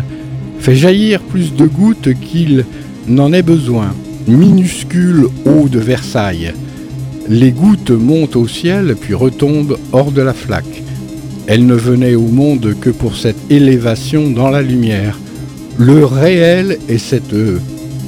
fait 0.60 0.76
jaillir 0.76 1.22
plus 1.22 1.56
de 1.56 1.66
gouttes 1.66 2.10
qu'il 2.20 2.66
n'en 3.08 3.32
ait 3.32 3.42
besoin. 3.42 3.96
Minuscule 4.28 5.28
eau 5.46 5.70
de 5.70 5.80
Versailles. 5.80 6.54
Les 7.30 7.52
gouttes 7.52 7.92
montent 7.92 8.36
au 8.36 8.50
ciel 8.50 8.98
puis 9.00 9.14
retombent 9.14 9.78
hors 9.94 10.12
de 10.12 10.22
la 10.22 10.34
flaque. 10.34 10.84
Elles 11.48 11.66
ne 11.66 11.76
venaient 11.76 12.16
au 12.16 12.28
monde 12.28 12.76
que 12.82 12.90
pour 12.90 13.16
cette 13.16 13.50
élévation 13.50 14.30
dans 14.30 14.50
la 14.50 14.62
lumière. 14.62 15.18
Le 15.78 16.04
réel 16.04 16.80
est 16.90 16.98
cette 16.98 17.34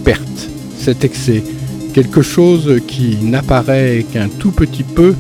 perte, 0.04 0.50
cet 0.78 1.06
excès, 1.06 1.44
quelque 1.94 2.22
chose 2.22 2.82
qui 2.88 3.18
n'apparaît 3.22 4.06
qu'un 4.12 4.28
tout 4.28 4.52
petit 4.52 4.84
peu 4.84 5.16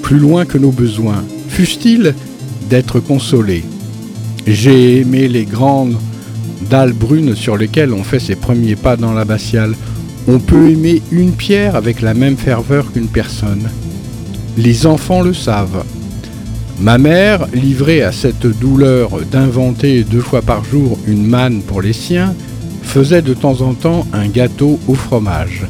plus 0.00 0.18
loin 0.18 0.44
que 0.44 0.58
nos 0.58 0.70
besoins, 0.70 1.24
fût-il 1.48 2.14
d'être 2.70 3.00
consolé. 3.00 3.64
J'ai 4.46 5.00
aimé 5.00 5.28
les 5.28 5.44
grandes 5.44 5.96
dalles 6.70 6.92
brunes 6.92 7.34
sur 7.34 7.56
lesquelles 7.56 7.92
on 7.92 8.04
fait 8.04 8.20
ses 8.20 8.36
premiers 8.36 8.76
pas 8.76 8.96
dans 8.96 9.12
l'abbatiale, 9.12 9.74
on 10.28 10.38
peut 10.38 10.70
aimer 10.70 11.02
une 11.10 11.32
pierre 11.32 11.76
avec 11.76 12.00
la 12.00 12.14
même 12.14 12.36
ferveur 12.36 12.90
qu'une 12.92 13.08
personne. 13.08 13.68
Les 14.56 14.86
enfants 14.86 15.20
le 15.20 15.34
savent. 15.34 15.84
Ma 16.80 16.98
mère, 16.98 17.46
livrée 17.52 18.02
à 18.02 18.12
cette 18.12 18.46
douleur 18.46 19.20
d'inventer 19.30 20.04
deux 20.04 20.20
fois 20.20 20.42
par 20.42 20.64
jour 20.64 20.98
une 21.06 21.26
manne 21.26 21.62
pour 21.62 21.82
les 21.82 21.92
siens, 21.92 22.34
faisait 22.82 23.22
de 23.22 23.34
temps 23.34 23.60
en 23.60 23.74
temps 23.74 24.06
un 24.12 24.28
gâteau 24.28 24.78
au 24.86 24.94
fromage. 24.94 25.66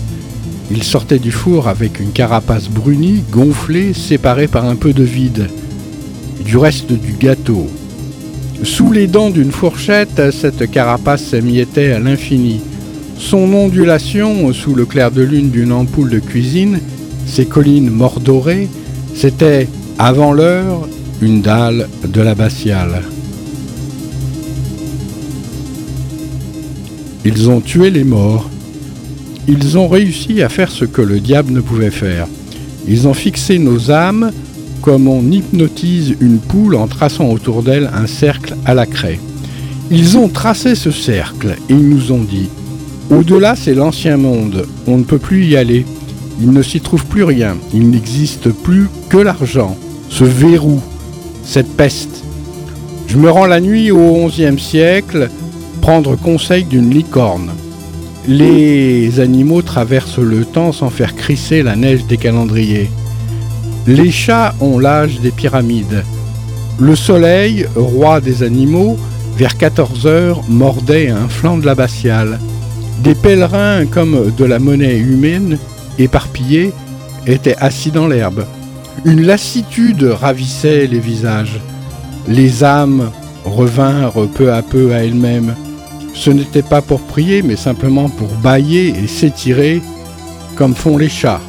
Il 0.70 0.82
sortait 0.82 1.18
du 1.18 1.30
four 1.30 1.68
avec 1.68 2.00
une 2.00 2.12
carapace 2.12 2.68
brunie, 2.68 3.22
gonflée, 3.30 3.92
séparée 3.92 4.48
par 4.48 4.64
un 4.64 4.76
peu 4.76 4.92
de 4.92 5.02
vide, 5.02 5.48
du 6.44 6.56
reste 6.56 6.92
du 6.92 7.12
gâteau. 7.12 7.68
Sous 8.62 8.90
les 8.92 9.06
dents 9.06 9.30
d'une 9.30 9.52
fourchette, 9.52 10.30
cette 10.32 10.70
carapace 10.70 11.22
s'émiettait 11.22 11.92
à 11.92 11.98
l'infini. 11.98 12.60
Son 13.18 13.52
ondulation 13.52 14.52
sous 14.52 14.74
le 14.74 14.86
clair 14.86 15.10
de 15.10 15.22
lune 15.22 15.50
d'une 15.50 15.72
ampoule 15.72 16.10
de 16.10 16.18
cuisine, 16.18 16.80
ses 17.26 17.46
collines 17.46 17.90
mordorées, 17.90 18.68
c'était, 19.14 19.68
avant 19.98 20.32
l'heure, 20.32 20.88
une 21.20 21.42
dalle 21.42 21.88
de 22.06 22.20
l'abbatiale. 22.20 23.02
Ils 27.24 27.48
ont 27.48 27.60
tué 27.60 27.90
les 27.90 28.04
morts. 28.04 28.50
Ils 29.46 29.76
ont 29.76 29.88
réussi 29.88 30.42
à 30.42 30.48
faire 30.48 30.70
ce 30.70 30.84
que 30.84 31.02
le 31.02 31.20
diable 31.20 31.52
ne 31.52 31.60
pouvait 31.60 31.90
faire. 31.90 32.26
Ils 32.88 33.06
ont 33.06 33.14
fixé 33.14 33.58
nos 33.58 33.90
âmes 33.90 34.32
comme 34.80 35.08
on 35.08 35.30
hypnotise 35.30 36.16
une 36.20 36.38
poule 36.38 36.76
en 36.76 36.86
traçant 36.86 37.30
autour 37.30 37.62
d'elle 37.62 37.90
un 37.94 38.06
cercle 38.06 38.56
à 38.64 38.74
la 38.74 38.86
craie. 38.86 39.18
Ils 39.90 40.16
ont 40.16 40.28
tracé 40.28 40.74
ce 40.74 40.90
cercle 40.90 41.56
et 41.68 41.74
ils 41.74 41.88
nous 41.88 42.12
ont 42.12 42.22
dit 42.22 42.48
Au-delà, 43.10 43.54
c'est 43.54 43.74
l'ancien 43.74 44.16
monde. 44.16 44.66
On 44.86 44.98
ne 44.98 45.04
peut 45.04 45.18
plus 45.18 45.44
y 45.44 45.56
aller. 45.56 45.84
Il 46.40 46.50
ne 46.50 46.62
s'y 46.62 46.80
trouve 46.80 47.04
plus 47.04 47.24
rien. 47.24 47.56
Il 47.72 47.90
n'existe 47.90 48.48
plus 48.50 48.88
que 49.10 49.18
l'argent, 49.18 49.76
ce 50.08 50.24
verrou, 50.24 50.80
cette 51.44 51.76
peste. 51.76 52.24
Je 53.06 53.18
me 53.18 53.30
rends 53.30 53.46
la 53.46 53.60
nuit 53.60 53.90
au 53.90 54.26
XIe 54.26 54.58
siècle 54.58 55.30
prendre 55.82 56.16
conseil 56.16 56.64
d'une 56.64 56.90
licorne. 56.90 57.50
Les 58.26 59.20
animaux 59.20 59.60
traversent 59.60 60.18
le 60.18 60.46
temps 60.46 60.72
sans 60.72 60.88
faire 60.88 61.14
crisser 61.14 61.62
la 61.62 61.76
neige 61.76 62.06
des 62.06 62.16
calendriers. 62.16 62.90
Les 63.86 64.10
chats 64.10 64.54
ont 64.60 64.78
l'âge 64.78 65.20
des 65.20 65.30
pyramides. 65.30 66.04
Le 66.80 66.96
soleil, 66.96 67.66
roi 67.76 68.22
des 68.22 68.42
animaux, 68.42 68.96
vers 69.36 69.58
14 69.58 70.06
heures, 70.06 70.40
mordait 70.48 71.10
un 71.10 71.28
flanc 71.28 71.58
de 71.58 71.66
l'abbatiale. 71.66 72.40
Des 73.02 73.14
pèlerins 73.14 73.84
comme 73.84 74.32
de 74.34 74.44
la 74.46 74.58
monnaie 74.58 74.96
humaine, 74.96 75.58
éparpillés, 75.98 76.72
étaient 77.26 77.56
assis 77.58 77.90
dans 77.90 78.08
l'herbe. 78.08 78.46
Une 79.04 79.20
lassitude 79.26 80.02
ravissait 80.02 80.86
les 80.86 80.98
visages. 80.98 81.60
Les 82.26 82.64
âmes 82.64 83.10
revinrent 83.44 84.28
peu 84.34 84.50
à 84.50 84.62
peu 84.62 84.94
à 84.94 85.04
elles-mêmes. 85.04 85.54
Ce 86.14 86.30
n'était 86.30 86.62
pas 86.62 86.80
pour 86.80 87.00
prier, 87.00 87.42
mais 87.42 87.56
simplement 87.56 88.08
pour 88.08 88.28
bailler 88.28 88.88
et 88.88 89.06
s'étirer 89.06 89.82
comme 90.56 90.74
font 90.74 90.96
les 90.96 91.08
chats. 91.08 91.40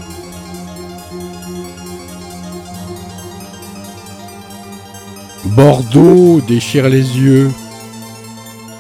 Bordeaux 5.46 6.42
déchire 6.42 6.90
les 6.90 7.18
yeux. 7.18 7.50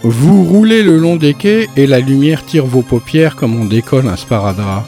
Vous 0.04 0.44
roulez 0.44 0.84
le 0.84 0.98
long 0.98 1.16
des 1.16 1.34
quais 1.34 1.70
et 1.78 1.88
la 1.88 2.00
lumière 2.00 2.46
tire 2.46 2.66
vos 2.66 2.82
paupières 2.82 3.36
comme 3.36 3.60
on 3.60 3.66
décolle 3.66 4.08
un 4.08 4.18
sparadrap. 4.18 4.86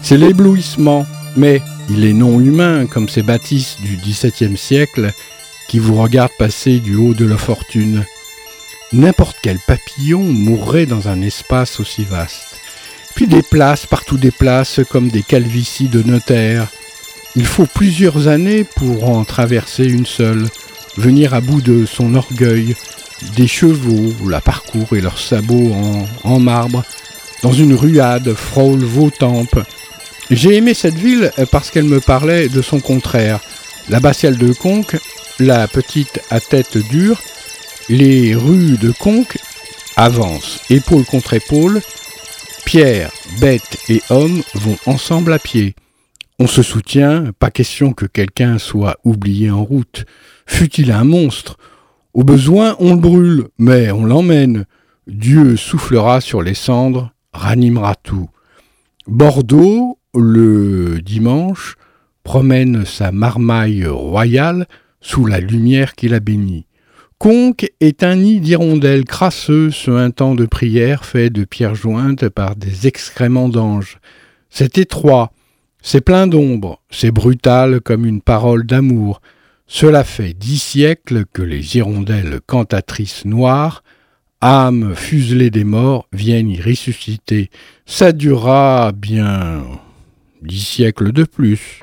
C'est 0.00 0.16
l'éblouissement, 0.16 1.04
mais 1.36 1.60
il 1.90 2.04
est 2.04 2.12
non 2.12 2.40
humain 2.40 2.86
comme 2.86 3.08
ces 3.08 3.22
bâtisses 3.22 3.76
du 3.82 3.96
XVIIe 3.96 4.56
siècle 4.56 5.12
qui 5.68 5.78
vous 5.78 6.00
regardent 6.00 6.30
passer 6.38 6.78
du 6.78 6.96
haut 6.96 7.14
de 7.14 7.26
la 7.26 7.36
fortune. 7.36 8.04
N'importe 8.92 9.36
quel 9.42 9.58
papillon 9.58 10.22
mourrait 10.22 10.86
dans 10.86 11.08
un 11.08 11.20
espace 11.20 11.78
aussi 11.78 12.04
vaste. 12.04 12.56
Puis 13.14 13.26
des 13.26 13.42
places, 13.42 13.84
partout 13.84 14.16
des 14.16 14.30
places, 14.30 14.80
comme 14.88 15.08
des 15.08 15.22
calvities 15.22 15.88
de 15.88 16.02
notaires. 16.02 16.68
Il 17.36 17.44
faut 17.44 17.66
plusieurs 17.66 18.28
années 18.28 18.64
pour 18.64 19.08
en 19.10 19.24
traverser 19.24 19.84
une 19.84 20.06
seule, 20.06 20.46
venir 20.96 21.34
à 21.34 21.40
bout 21.40 21.60
de 21.60 21.84
son 21.84 22.14
orgueil, 22.14 22.74
des 23.36 23.46
chevaux 23.46 24.14
la 24.26 24.40
parcourent 24.40 24.96
et 24.96 25.00
leurs 25.00 25.18
sabots 25.18 25.74
en, 26.24 26.40
marbre, 26.40 26.82
dans 27.42 27.52
une 27.52 27.74
ruade 27.74 28.32
frôle 28.32 28.82
vos 28.82 29.10
tempes. 29.10 29.60
J'ai 30.30 30.56
aimé 30.56 30.72
cette 30.72 30.96
ville 30.96 31.30
parce 31.50 31.70
qu'elle 31.70 31.84
me 31.84 32.00
parlait 32.00 32.48
de 32.48 32.62
son 32.62 32.80
contraire. 32.80 33.40
L'abbatiale 33.90 34.38
de 34.38 34.52
Conques, 34.52 34.96
la 35.38 35.68
petite 35.68 36.20
à 36.30 36.40
tête 36.40 36.78
dure, 36.78 37.20
les 37.88 38.34
rues 38.34 38.76
de 38.76 38.92
Conques 38.92 39.38
avancent, 39.96 40.60
épaule 40.70 41.04
contre 41.04 41.34
épaule. 41.34 41.80
Pierre, 42.66 43.10
bête 43.40 43.78
et 43.88 44.02
homme 44.10 44.42
vont 44.54 44.76
ensemble 44.86 45.32
à 45.32 45.38
pied. 45.38 45.74
On 46.38 46.46
se 46.46 46.62
soutient, 46.62 47.32
pas 47.38 47.50
question 47.50 47.92
que 47.92 48.06
quelqu'un 48.06 48.58
soit 48.58 48.98
oublié 49.04 49.50
en 49.50 49.64
route. 49.64 50.04
Fut-il 50.46 50.92
un 50.92 51.04
monstre? 51.04 51.56
Au 52.14 52.24
besoin, 52.24 52.76
on 52.78 52.94
le 52.94 53.00
brûle, 53.00 53.48
mais 53.58 53.90
on 53.90 54.04
l'emmène. 54.04 54.66
Dieu 55.06 55.56
soufflera 55.56 56.20
sur 56.20 56.42
les 56.42 56.54
cendres, 56.54 57.12
ranimera 57.32 57.94
tout. 57.96 58.28
Bordeaux, 59.06 59.98
le 60.14 61.00
dimanche, 61.00 61.76
promène 62.22 62.84
sa 62.84 63.12
marmaille 63.12 63.86
royale 63.86 64.66
sous 65.00 65.24
la 65.24 65.40
lumière 65.40 65.94
qui 65.94 66.08
la 66.08 66.20
bénit. 66.20 66.67
Conque 67.18 67.72
est 67.80 68.04
un 68.04 68.14
nid 68.14 68.38
d'hirondelles 68.38 69.04
crasseux 69.04 69.72
sur 69.72 69.96
un 69.96 70.12
temps 70.12 70.36
de 70.36 70.46
prière 70.46 71.04
fait 71.04 71.30
de 71.30 71.42
pierres 71.44 71.74
jointes 71.74 72.28
par 72.28 72.54
des 72.54 72.86
excréments 72.86 73.48
d'anges. 73.48 73.98
C'est 74.50 74.78
étroit, 74.78 75.32
c'est 75.82 76.00
plein 76.00 76.28
d'ombre, 76.28 76.80
c'est 76.90 77.10
brutal 77.10 77.80
comme 77.80 78.06
une 78.06 78.20
parole 78.20 78.64
d'amour. 78.64 79.20
Cela 79.66 80.04
fait 80.04 80.32
dix 80.32 80.62
siècles 80.62 81.24
que 81.32 81.42
les 81.42 81.76
hirondelles 81.76 82.38
cantatrices 82.46 83.24
noires, 83.24 83.82
âmes 84.40 84.94
fuselées 84.94 85.50
des 85.50 85.64
morts, 85.64 86.06
viennent 86.12 86.50
y 86.50 86.62
ressusciter. 86.62 87.50
Ça 87.84 88.12
durera 88.12 88.92
bien 88.92 89.64
dix 90.40 90.64
siècles 90.64 91.10
de 91.10 91.24
plus. 91.24 91.80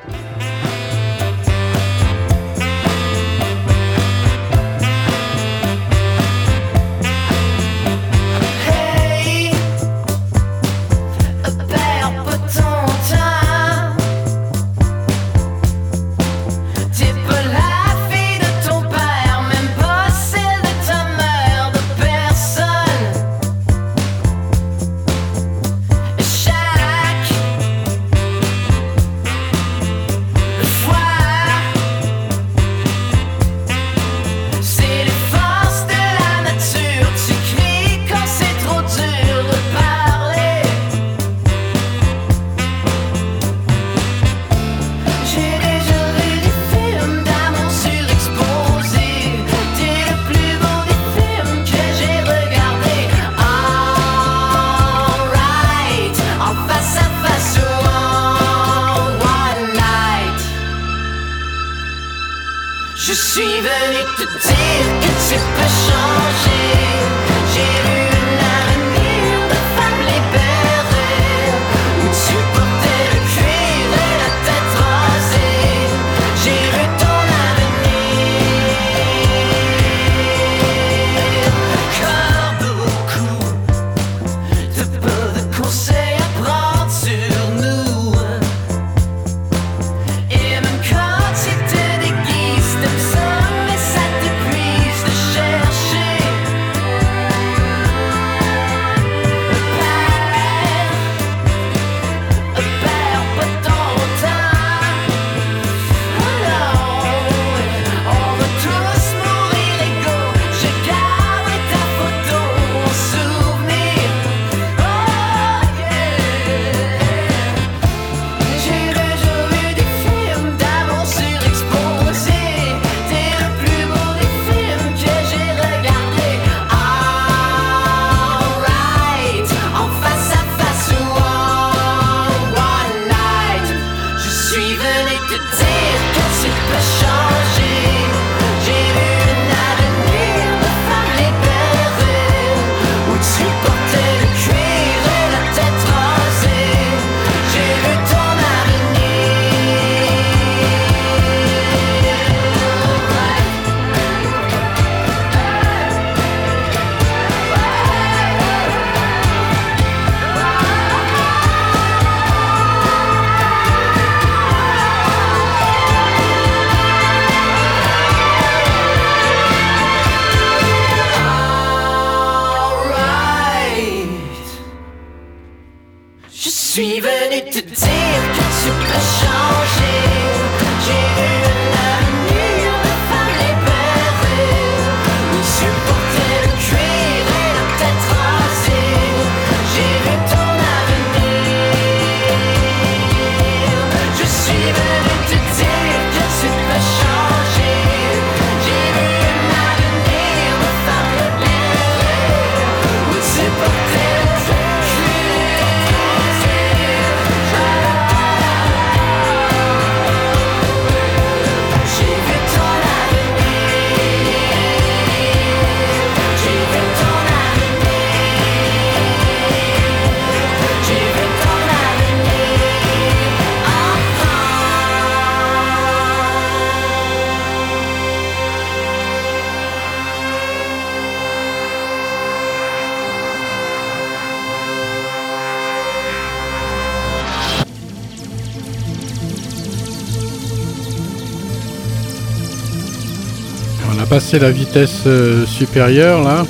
Passé 244.26 244.40
la 244.40 244.50
vitesse 244.50 245.04
euh, 245.06 245.46
supérieure 245.46 246.24
là. 246.24 246.48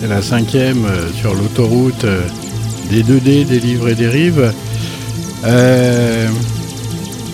C'est 0.00 0.06
la 0.08 0.22
cinquième 0.22 0.86
euh, 0.86 1.12
sur 1.12 1.34
l'autoroute 1.34 2.04
euh, 2.04 2.22
des 2.88 3.02
2D, 3.02 3.44
des 3.44 3.60
livres 3.60 3.90
et 3.90 3.94
des 3.94 4.08
rives. 4.08 4.50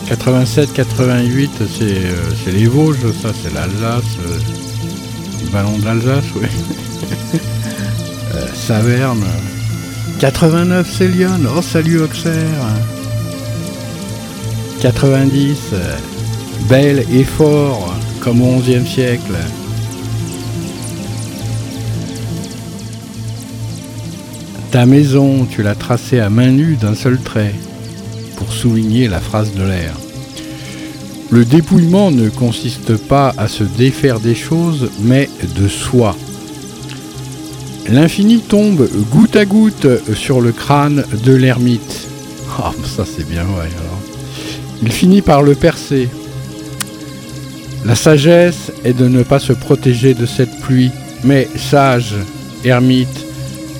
87, 0.08 0.72
88, 0.72 1.50
c'est 1.78 1.94
c'est 2.44 2.50
les 2.50 2.66
Vosges, 2.66 2.96
ça, 3.22 3.28
c'est 3.40 3.54
l'Alsace. 3.54 4.16
le 5.44 5.50
ballon 5.50 5.78
de 5.78 5.84
l'Alsace, 5.84 6.24
oui. 6.34 6.48
Saverne. 8.66 9.22
89, 10.18 10.92
c'est 10.92 11.06
Lyon. 11.06 11.38
Oh, 11.56 11.62
salut 11.62 12.00
Auxerre. 12.00 12.66
90, 14.80 15.56
euh, 15.72 15.96
belle 16.68 17.04
et 17.12 17.22
fort, 17.22 17.94
comme 18.22 18.40
au 18.40 18.60
XIe 18.60 18.86
siècle. 18.86 19.34
Ta 24.70 24.86
maison, 24.86 25.44
tu 25.44 25.62
l'as 25.62 25.74
tracée 25.74 26.20
à 26.20 26.30
main 26.30 26.50
nue 26.50 26.76
d'un 26.76 26.94
seul 26.94 27.18
trait, 27.18 27.54
pour 28.36 28.52
souligner 28.52 29.08
la 29.08 29.20
phrase 29.20 29.52
de 29.52 29.62
l'air. 29.62 29.92
Le 31.30 31.44
dépouillement 31.44 32.10
ne 32.10 32.28
consiste 32.28 32.96
pas 32.96 33.34
à 33.36 33.48
se 33.48 33.64
défaire 33.64 34.20
des 34.20 34.34
choses, 34.34 34.90
mais 35.00 35.28
de 35.58 35.66
soi. 35.66 36.16
L'infini 37.88 38.38
tombe 38.38 38.88
goutte 39.10 39.36
à 39.36 39.44
goutte 39.44 39.86
sur 40.14 40.40
le 40.40 40.52
crâne 40.52 41.04
de 41.24 41.34
l'ermite. 41.34 42.06
Ah, 42.58 42.72
ça 42.84 43.04
c'est 43.04 43.28
bien 43.28 43.44
vrai 43.44 43.66
alors. 43.66 44.00
Il 44.82 44.92
finit 44.92 45.22
par 45.22 45.42
le 45.42 45.54
percer. 45.54 46.08
La 47.84 47.96
sagesse 47.96 48.70
est 48.84 48.96
de 48.96 49.08
ne 49.08 49.24
pas 49.24 49.40
se 49.40 49.52
protéger 49.52 50.14
de 50.14 50.24
cette 50.24 50.60
pluie, 50.60 50.92
mais 51.24 51.48
sage, 51.56 52.14
ermite, 52.64 53.26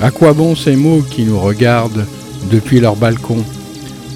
à 0.00 0.10
quoi 0.10 0.32
bon 0.32 0.56
ces 0.56 0.74
mots 0.74 1.04
qui 1.08 1.22
nous 1.22 1.38
regardent 1.38 2.04
depuis 2.50 2.80
leur 2.80 2.96
balcon? 2.96 3.44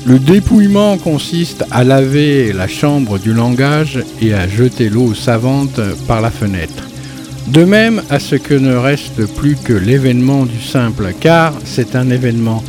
Le 0.05 0.19
dépouillement 0.19 0.99
consiste 0.99 1.65
à 1.71 1.85
laver 1.85 2.53
la 2.53 2.67
chambre 2.67 3.19
du 3.19 3.33
langage 3.33 4.03
et 4.21 4.35
à 4.35 4.49
jeter 4.49 4.89
l'eau 4.89 5.15
savante 5.15 5.81
par 6.09 6.21
la 6.21 6.31
fenêtre. 6.31 6.85
De 7.47 7.65
même 7.65 8.03
à 8.11 8.19
ce 8.19 8.35
que 8.35 8.55
ne 8.55 8.75
reste 8.75 9.25
plus 9.35 9.55
que 9.55 9.73
l'événement 9.73 10.47
du 10.47 10.61
simple, 10.61 11.13
car 11.21 11.53
c'est 11.65 11.95
un 11.95 12.11
événement. 12.11 12.63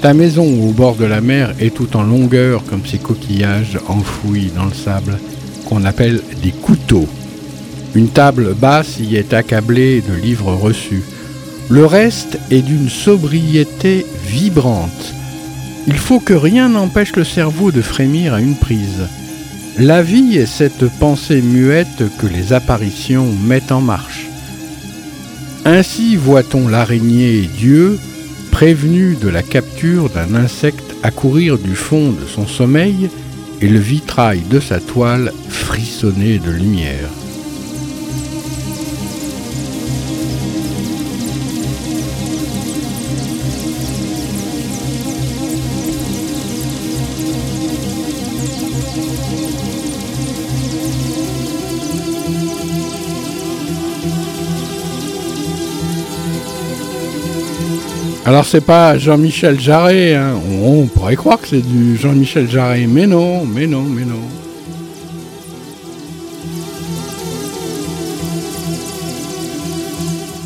Ta 0.00 0.14
maison 0.14 0.44
au 0.66 0.72
bord 0.72 0.96
de 0.96 1.04
la 1.04 1.20
mer 1.20 1.54
est 1.60 1.74
tout 1.74 1.96
en 1.96 2.02
longueur 2.02 2.64
comme 2.64 2.86
ces 2.86 2.98
coquillages 2.98 3.78
enfouis 3.88 4.50
dans 4.56 4.64
le 4.64 4.74
sable 4.74 5.18
qu'on 5.66 5.84
appelle 5.84 6.22
des 6.42 6.52
couteaux. 6.52 7.08
Une 7.94 8.08
table 8.08 8.54
basse 8.54 8.98
y 8.98 9.16
est 9.16 9.34
accablée 9.34 10.00
de 10.00 10.14
livres 10.14 10.54
reçus. 10.54 11.02
Le 11.68 11.84
reste 11.84 12.38
est 12.50 12.62
d'une 12.62 12.88
sobriété 12.88 14.06
vibrante. 14.26 15.14
Il 15.86 15.98
faut 15.98 16.20
que 16.20 16.34
rien 16.34 16.68
n'empêche 16.68 17.14
le 17.16 17.24
cerveau 17.24 17.72
de 17.72 17.82
frémir 17.82 18.34
à 18.34 18.40
une 18.40 18.56
prise. 18.56 19.08
La 19.78 20.02
vie 20.02 20.36
est 20.36 20.46
cette 20.46 20.88
pensée 20.98 21.42
muette 21.42 22.04
que 22.18 22.26
les 22.26 22.52
apparitions 22.52 23.26
mettent 23.46 23.72
en 23.72 23.80
marche. 23.80 24.26
Ainsi 25.64 26.16
voit-on 26.16 26.68
l'araignée 26.68 27.48
Dieu 27.58 27.98
prévenu 28.50 29.16
de 29.20 29.28
la 29.28 29.42
capture 29.42 30.08
d'un 30.08 30.34
insecte 30.34 30.94
accourir 31.02 31.58
du 31.58 31.74
fond 31.74 32.10
de 32.10 32.26
son 32.26 32.46
sommeil 32.46 33.10
et 33.60 33.68
le 33.68 33.78
vitrail 33.78 34.42
de 34.50 34.60
sa 34.60 34.80
toile 34.80 35.32
frissonner 35.48 36.38
de 36.38 36.50
lumière. 36.50 37.10
Alors 58.26 58.44
c'est 58.44 58.60
pas 58.60 58.98
Jean-Michel 58.98 59.60
Jarret, 59.60 60.14
hein. 60.14 60.34
On, 60.62 60.86
pourrait 60.86 61.16
croire 61.16 61.40
que 61.40 61.48
c'est 61.48 61.66
du 61.66 61.96
Jean-Michel 61.96 62.48
Jarret, 62.48 62.86
mais 62.86 63.06
non, 63.06 63.44
mais 63.44 63.66
non, 63.66 63.82
mais 63.82 64.04
non. 64.04 64.14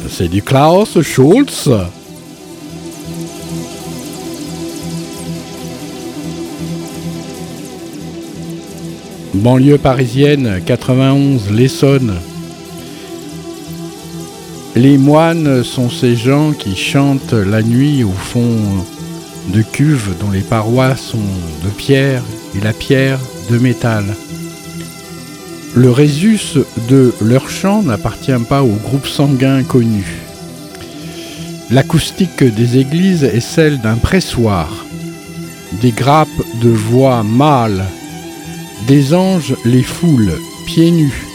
C'est 0.09 0.29
du 0.29 0.43
Klaus 0.43 1.01
Schulz. 1.03 1.71
Banlieue 9.33 9.79
parisienne, 9.79 10.61
91, 10.67 11.51
l'Essonne. 11.53 12.15
Les 14.77 14.99
moines 14.99 15.65
sont 15.65 15.89
ces 15.89 16.17
gens 16.17 16.53
qui 16.53 16.77
chantent 16.77 17.33
la 17.33 17.63
nuit 17.63 18.05
au 18.05 18.11
fond 18.11 18.85
de 19.53 19.63
cuves 19.63 20.15
dont 20.21 20.31
les 20.31 20.41
parois 20.41 20.97
sont 20.97 21.19
de 21.65 21.71
pierre 21.71 22.23
et 22.57 22.61
la 22.61 22.73
pierre 22.73 23.19
de 23.51 23.59
métal. 23.59 24.05
Le 25.75 25.91
résus 25.91 26.41
de 26.89 27.15
leur 27.21 27.49
chant 27.49 27.83
n'appartient 27.83 28.33
pas 28.49 28.63
au 28.63 28.75
groupe 28.75 29.07
sanguin 29.07 29.63
connu. 29.63 30.05
L'acoustique 31.71 32.43
des 32.43 32.79
églises 32.79 33.25
est 33.25 33.41
celle 33.41 33.81
d'un 33.81 33.97
pressoir, 33.97 34.69
des 35.81 35.93
grappes 35.93 36.29
de 36.61 36.71
voix 36.71 37.23
mâles, 37.23 37.85
des 38.89 39.15
anges 39.15 39.55
les 39.65 39.83
foulent 39.83 40.39
pieds 40.67 40.91
nus. 40.91 41.27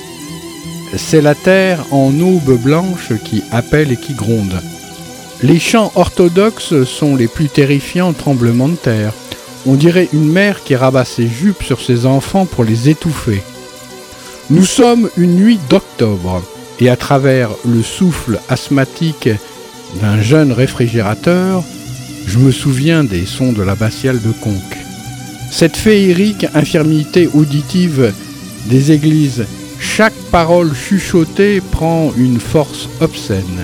C'est 0.97 1.21
la 1.21 1.35
terre 1.35 1.85
en 1.91 2.19
aube 2.19 2.61
blanche 2.61 3.13
qui 3.23 3.43
appelle 3.51 3.91
et 3.91 3.97
qui 3.97 4.13
gronde. 4.13 4.61
Les 5.47 5.59
chants 5.59 5.91
orthodoxes 5.93 6.85
sont 6.85 7.15
les 7.15 7.27
plus 7.27 7.49
terrifiants 7.49 8.13
tremblements 8.13 8.67
de 8.67 8.75
terre. 8.75 9.13
On 9.67 9.75
dirait 9.75 10.09
une 10.11 10.27
mère 10.27 10.63
qui 10.63 10.75
rabat 10.75 11.05
ses 11.05 11.27
jupes 11.27 11.61
sur 11.61 11.81
ses 11.81 12.07
enfants 12.07 12.47
pour 12.47 12.63
les 12.63 12.89
étouffer. 12.89 13.43
Nous 14.49 14.65
sommes 14.65 15.07
une 15.17 15.35
nuit 15.35 15.59
d'octobre, 15.69 16.41
et 16.79 16.89
à 16.89 16.95
travers 16.95 17.51
le 17.63 17.83
souffle 17.83 18.39
asthmatique 18.49 19.29
d'un 20.01 20.19
jeune 20.19 20.51
réfrigérateur, 20.51 21.63
je 22.25 22.39
me 22.39 22.51
souviens 22.51 23.03
des 23.03 23.27
sons 23.27 23.53
de 23.53 23.61
l'abbatiale 23.61 24.19
de 24.19 24.31
Conques. 24.31 24.79
Cette 25.51 25.77
féerique 25.77 26.47
infirmité 26.55 27.29
auditive 27.35 28.11
des 28.65 28.91
églises, 28.91 29.45
chaque 29.79 30.17
parole 30.31 30.73
chuchotée 30.73 31.61
prend 31.61 32.11
une 32.17 32.39
force 32.39 32.89
obscène. 32.99 33.63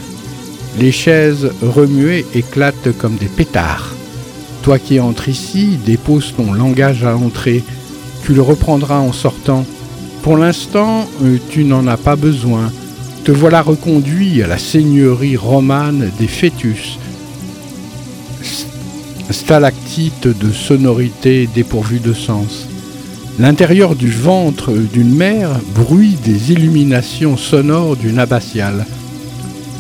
Les 0.80 0.92
chaises 0.92 1.50
remuées 1.62 2.26
éclatent 2.34 2.98
comme 2.98 3.16
des 3.16 3.28
pétards. 3.28 3.94
Toi 4.64 4.80
qui 4.80 5.00
entres 5.00 5.28
ici, 5.28 5.78
dépose 5.86 6.34
ton 6.38 6.54
langage 6.54 7.04
à 7.04 7.12
l'entrée. 7.12 7.64
Tu 8.24 8.34
le 8.34 8.42
reprendras 8.42 9.00
en 9.00 9.12
sortant. 9.12 9.66
Pour 10.22 10.38
l'instant, 10.38 11.08
euh, 11.24 11.38
tu 11.50 11.66
n'en 11.66 11.88
as 11.88 11.98
pas 11.98 12.16
besoin. 12.16 12.72
Te 13.24 13.32
voilà 13.32 13.62
reconduit 13.62 14.42
à 14.44 14.48
la 14.48 14.58
seigneurie 14.58 15.36
romane 15.36 16.10
des 16.20 16.28
fœtus. 16.28 17.00
Stalactite 19.30 20.28
de 20.28 20.52
sonorité 20.52 21.48
dépourvue 21.54 22.00
de 22.00 22.14
sens. 22.14 22.68
L'intérieur 23.40 23.96
du 23.96 24.12
ventre 24.12 24.72
d'une 24.72 25.16
mère 25.16 25.52
bruit 25.74 26.18
des 26.24 26.52
illuminations 26.52 27.38
sonores 27.38 27.96
d'une 27.96 28.20
abbatiale. 28.20 28.86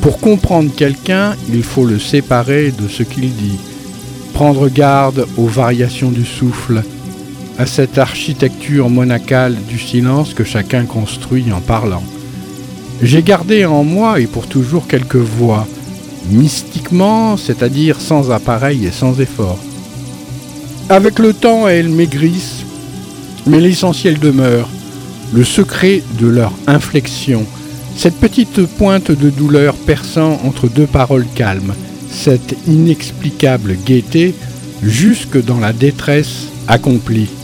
Pour 0.02 0.20
comprendre 0.20 0.72
quelqu'un, 0.76 1.36
il 1.54 1.62
faut 1.62 1.86
le 1.86 2.00
séparer 2.00 2.72
de 2.72 2.88
ce 2.88 3.04
qu'il 3.04 3.36
dit. 3.36 3.60
Prendre 4.34 4.68
garde 4.68 5.28
aux 5.38 5.46
variations 5.46 6.10
du 6.10 6.26
souffle, 6.26 6.84
à 7.60 7.68
cette 7.68 8.00
architecture 8.00 8.90
monacale 8.90 9.56
du 9.70 9.78
silence 9.78 10.34
que 10.34 10.44
chacun 10.44 10.86
construit 10.86 11.52
en 11.52 11.62
parlant. 11.62 12.04
J'ai 13.04 13.22
gardé 13.22 13.66
en 13.66 13.84
moi 13.84 14.20
et 14.20 14.26
pour 14.26 14.48
toujours 14.48 14.88
quelques 14.88 15.16
voix, 15.16 15.68
mystiquement, 16.32 17.38
c'est-à-dire 17.38 18.02
sans 18.02 18.32
appareil 18.32 18.88
et 18.88 18.92
sans 18.92 19.20
effort. 19.20 19.60
Avec 20.90 21.20
le 21.20 21.34
temps, 21.34 21.68
elles 21.68 21.90
maigrissent, 21.90 22.66
mais 23.46 23.60
l'essentiel 23.60 24.18
demeure, 24.18 24.68
le 25.32 25.44
secret 25.44 26.02
de 26.20 26.28
leur 26.28 26.54
inflexion, 26.66 27.46
cette 27.96 28.20
petite 28.20 28.66
pointe 28.66 29.12
de 29.12 29.30
douleur 29.30 29.76
perçant 29.76 30.40
entre 30.44 30.68
deux 30.68 30.88
paroles 30.88 31.28
calmes, 31.36 31.74
cette 32.10 32.56
inexplicable 32.68 33.78
gaieté 33.86 34.34
jusque 34.84 35.44
dans 35.44 35.60
la 35.60 35.74
détresse 35.74 36.48
accomplie.« 36.68 37.30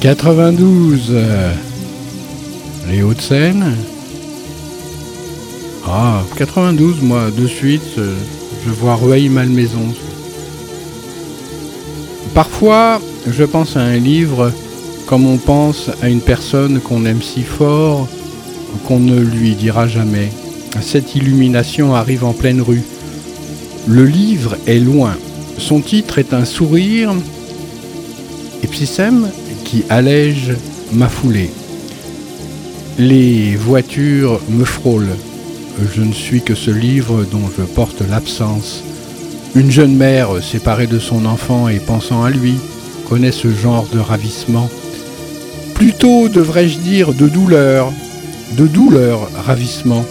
92, 0.00 1.08
euh, 1.10 1.52
les 2.88 3.02
Hauts-de-Seine. 3.02 3.76
Ah, 5.86 6.22
92, 6.36 7.02
moi, 7.02 7.30
de 7.30 7.46
suite, 7.46 7.82
euh, 7.98 8.14
je 8.64 8.70
vois 8.70 8.94
Rueil-Malmaison. 8.94 9.92
Parfois, 12.32 12.98
je 13.26 13.44
pense 13.44 13.76
à 13.76 13.80
un 13.80 13.98
livre 13.98 14.50
comme 15.04 15.26
on 15.26 15.36
pense 15.36 15.90
à 16.00 16.08
une 16.08 16.22
personne 16.22 16.80
qu'on 16.80 17.04
aime 17.04 17.20
si 17.20 17.42
fort 17.42 18.08
qu'on 18.86 19.00
ne 19.00 19.20
lui 19.20 19.54
dira 19.54 19.86
jamais. 19.86 20.30
Cette 20.80 21.14
illumination 21.14 21.94
arrive 21.94 22.24
en 22.24 22.32
pleine 22.32 22.62
rue. 22.62 22.84
Le 23.86 24.06
livre 24.06 24.56
est 24.66 24.78
loin. 24.78 25.14
Son 25.58 25.80
titre 25.80 26.18
est 26.18 26.32
un 26.32 26.46
sourire. 26.46 27.12
Ipsissem 28.62 29.28
qui 29.70 29.84
allège 29.88 30.56
ma 30.92 31.08
foulée. 31.08 31.50
Les 32.98 33.54
voitures 33.54 34.40
me 34.48 34.64
frôlent. 34.64 35.16
Je 35.94 36.02
ne 36.02 36.12
suis 36.12 36.42
que 36.42 36.56
ce 36.56 36.72
livre 36.72 37.24
dont 37.30 37.48
je 37.56 37.62
porte 37.62 38.02
l'absence. 38.02 38.82
Une 39.54 39.70
jeune 39.70 39.94
mère 39.94 40.42
séparée 40.42 40.88
de 40.88 40.98
son 40.98 41.24
enfant 41.24 41.68
et 41.68 41.78
pensant 41.78 42.24
à 42.24 42.30
lui 42.30 42.54
connaît 43.08 43.30
ce 43.30 43.54
genre 43.54 43.86
de 43.92 44.00
ravissement. 44.00 44.68
Plutôt 45.74 46.28
devrais-je 46.28 46.78
dire 46.78 47.14
de 47.14 47.28
douleur, 47.28 47.92
de 48.58 48.66
douleur 48.66 49.30
ravissement. 49.46 50.04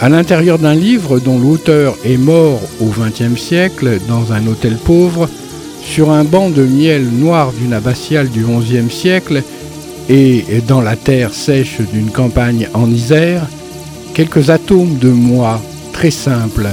À 0.00 0.08
l'intérieur 0.08 0.60
d'un 0.60 0.74
livre 0.74 1.18
dont 1.18 1.40
l'auteur 1.40 1.96
est 2.04 2.16
mort 2.16 2.60
au 2.80 2.86
XXe 2.86 3.40
siècle 3.40 3.98
dans 4.06 4.32
un 4.32 4.46
hôtel 4.46 4.76
pauvre, 4.76 5.28
sur 5.88 6.10
un 6.10 6.24
banc 6.24 6.50
de 6.50 6.62
miel 6.62 7.08
noir 7.08 7.52
d'une 7.52 7.72
abbatiale 7.72 8.28
du 8.28 8.44
XIe 8.44 8.90
siècle 8.90 9.42
et 10.08 10.44
dans 10.66 10.82
la 10.82 10.96
terre 10.96 11.32
sèche 11.32 11.80
d'une 11.92 12.10
campagne 12.10 12.68
en 12.74 12.90
Isère, 12.90 13.46
quelques 14.14 14.50
atomes 14.50 14.98
de 14.98 15.08
moi, 15.08 15.60
très 15.92 16.10
simples, 16.10 16.68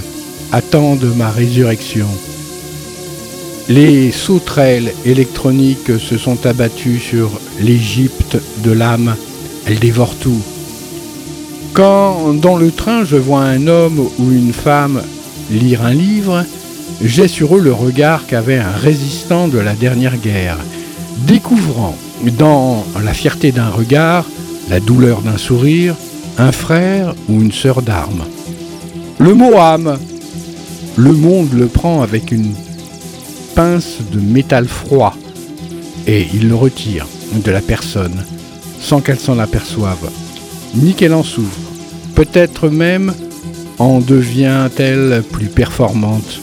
attendent 0.51 1.12
ma 1.15 1.30
résurrection. 1.30 2.08
Les 3.69 4.12
sauterelles 4.12 4.93
électroniques 5.06 5.97
se 5.97 6.17
sont 6.17 6.45
abattues 6.45 6.99
sur 6.99 7.32
l'Égypte 7.62 8.38
de 8.63 8.71
l'âme, 8.71 9.15
elles 9.65 9.80
dévorent 9.80 10.15
tout. 10.15 10.41
Quand 11.73 12.34
dans 12.34 12.58
le 12.58 12.71
train 12.71 13.06
je 13.06 13.15
vois 13.15 13.43
un 13.43 13.67
homme 13.67 14.08
ou 14.19 14.32
une 14.32 14.54
femme 14.54 15.01
lire 15.49 15.84
un 15.84 15.93
livre, 15.93 16.43
j'ai 17.04 17.28
sur 17.28 17.58
eux 17.58 17.62
le 17.62 17.74
regard 17.74 18.26
qu'avait 18.26 18.58
un 18.58 18.71
résistant 18.71 19.48
de 19.48 19.58
la 19.58 19.74
dernière 19.74 20.17
guerre, 20.17 20.58
découvrant 21.28 21.95
dans 22.38 22.86
la 23.04 23.13
fierté 23.13 23.52
d'un 23.52 23.69
regard, 23.69 24.26
la 24.69 24.80
douleur 24.80 25.21
d'un 25.21 25.38
sourire, 25.38 25.95
un 26.38 26.52
frère 26.52 27.13
ou 27.30 27.41
une 27.41 27.52
sœur 27.52 27.82
d'armes. 27.82 28.26
Le 29.19 29.34
mot 29.34 29.58
âme, 29.58 29.98
le 30.98 31.12
monde 31.12 31.54
le 31.54 31.67
prend 31.67 32.02
avec 32.02 32.32
une 32.32 32.54
pince 33.56 33.98
de 34.12 34.19
métal 34.19 34.67
froid 34.67 35.15
et 36.08 36.28
il 36.34 36.50
le 36.50 36.56
retire 36.56 37.08
de 37.34 37.52
la 37.52 37.62
personne 37.62 38.24
sans 38.80 39.02
qu'elle 39.02 39.19
s'en 39.19 39.39
aperçoive, 39.39 40.10
ni 40.76 40.93
qu'elle 40.93 41.13
en 41.13 41.24
souffre. 41.24 41.60
Peut-être 42.13 42.69
même 42.69 43.13
en 43.80 44.00
devient-elle 44.00 45.24
plus 45.24 45.48
performante 45.48 46.41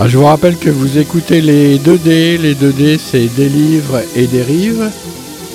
Alors, 0.00 0.08
je 0.08 0.16
vous 0.16 0.24
rappelle 0.24 0.56
que 0.56 0.70
vous 0.70 0.96
écoutez 0.96 1.42
les 1.42 1.78
2D. 1.78 2.38
Les 2.38 2.54
2D, 2.54 2.98
c'est 2.98 3.26
des 3.36 3.50
livres 3.50 4.00
et 4.16 4.26
des 4.26 4.40
rives. 4.40 4.90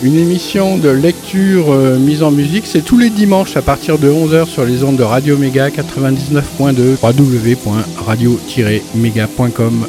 Une 0.04 0.20
émission 0.20 0.78
de 0.78 0.90
lecture 0.90 1.72
euh, 1.72 1.98
mise 1.98 2.22
en 2.22 2.30
musique, 2.30 2.68
c'est 2.68 2.86
tous 2.86 3.00
les 3.00 3.10
dimanches 3.10 3.58
à 3.58 3.64
partir 3.64 3.98
de 3.98 4.08
11h 4.08 4.46
sur 4.46 4.64
les 4.64 4.84
ondes 4.84 4.98
de 4.98 5.04
Radio 5.04 5.36
Méga 5.36 5.70
99.2 5.70 6.98
www.radio-méga.com 7.02 9.88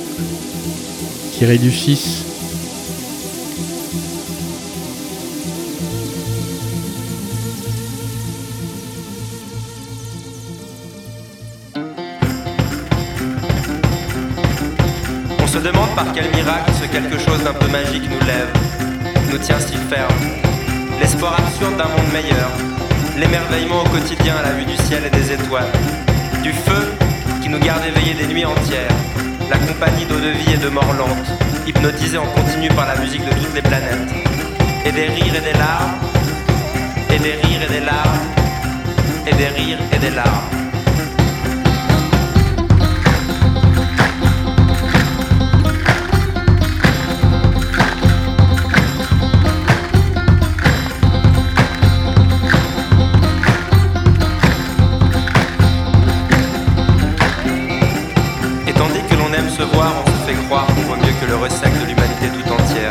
du 1.39 1.71
6. 1.71 2.26
L'émerveillement 23.17 23.83
au 23.83 23.89
quotidien 23.89 24.35
à 24.37 24.43
la 24.43 24.53
vue 24.53 24.65
du 24.65 24.77
ciel 24.77 25.03
et 25.07 25.11
des 25.11 25.33
étoiles, 25.33 25.73
du 26.43 26.53
feu 26.53 26.93
qui 27.43 27.49
nous 27.49 27.59
garde 27.59 27.83
éveillés 27.85 28.15
des 28.15 28.27
nuits 28.27 28.45
entières, 28.45 28.95
la 29.51 29.59
compagnie 29.59 30.05
d'eau 30.05 30.21
de 30.21 30.31
vie 30.31 30.55
et 30.55 30.59
de 30.59 30.69
mort 30.69 30.93
lente, 30.99 31.31
hypnotisés 31.67 32.19
en 32.19 32.27
continu 32.27 32.69
par 32.69 32.87
la 32.87 32.97
musique 32.97 33.25
de 33.25 33.31
toutes 33.31 33.55
les 33.55 33.63
planètes, 33.63 34.13
et 34.85 34.93
des 34.93 35.07
rires 35.07 35.35
et 35.35 35.53
des 35.53 35.59
larmes, 35.59 35.95
et 37.11 37.19
des 37.19 37.33
rires 37.33 37.63
et 37.69 37.73
des 37.73 37.85
larmes, 37.85 38.19
et 39.27 39.35
des 39.35 39.49
rires 39.49 39.79
et 39.93 39.99
des 39.99 40.11
larmes. 40.11 40.56
On 59.59 60.07
se 60.07 60.27
fait 60.27 60.47
croire 60.47 60.67
qu'on 60.67 60.83
vaut 60.83 60.97
mieux 60.97 61.15
que 61.21 61.27
le 61.27 61.37
ressac 61.37 61.73
de 61.73 61.87
l'humanité 61.87 62.29
tout 62.29 62.53
entière. 62.53 62.91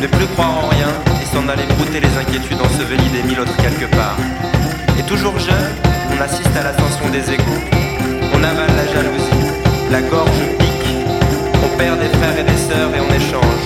Ne 0.00 0.06
plus 0.06 0.26
croire 0.28 0.64
en 0.64 0.68
rien 0.68 0.88
et 1.20 1.26
s'en 1.26 1.46
aller 1.48 1.64
brouter 1.76 2.00
les 2.00 2.16
inquiétudes 2.16 2.60
ensevelies 2.60 3.10
des 3.10 3.22
mille 3.22 3.40
autres 3.40 3.56
quelque 3.56 3.90
part. 3.94 4.16
Et 4.98 5.02
toujours 5.02 5.38
jeune, 5.38 5.72
on 6.10 6.20
assiste 6.22 6.56
à 6.56 6.62
l'ascension 6.62 7.08
des 7.10 7.32
égaux. 7.34 7.60
On 8.32 8.42
avale 8.42 8.72
la 8.76 8.86
jalousie, 8.86 9.44
la 9.90 10.00
gorge 10.00 10.44
pique, 10.58 10.88
on 11.62 11.76
perd 11.76 11.98
des 12.00 12.08
frères 12.18 12.38
et 12.38 12.44
des 12.44 12.56
sœurs 12.56 12.90
et 12.94 13.00
on 13.00 13.14
échange. 13.14 13.64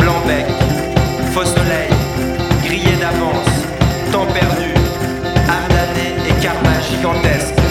Blanc 0.00 0.20
bec, 0.26 0.46
faux 1.32 1.44
soleil, 1.44 1.90
grillé 2.64 2.96
d'avance, 2.96 3.54
temps 4.10 4.26
perdu, 4.26 4.74
âme 5.48 5.68
damnée 5.68 6.14
et 6.28 6.42
karma 6.42 6.80
gigantesque. 6.90 7.65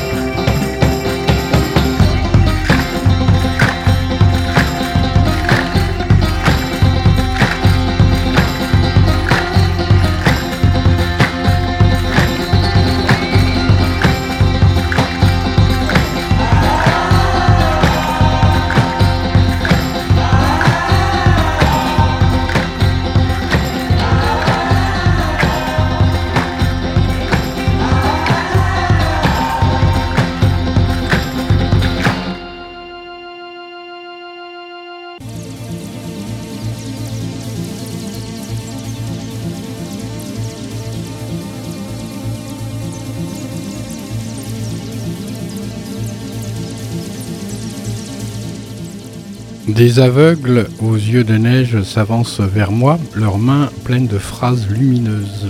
Des 49.67 49.97
aveugles 49.97 50.67
aux 50.79 50.93
yeux 50.93 51.23
de 51.23 51.37
neige 51.37 51.81
s'avancent 51.81 52.39
vers 52.39 52.71
moi, 52.71 52.99
leurs 53.15 53.39
mains 53.39 53.71
pleines 53.83 54.05
de 54.05 54.19
phrases 54.19 54.67
lumineuses. 54.69 55.47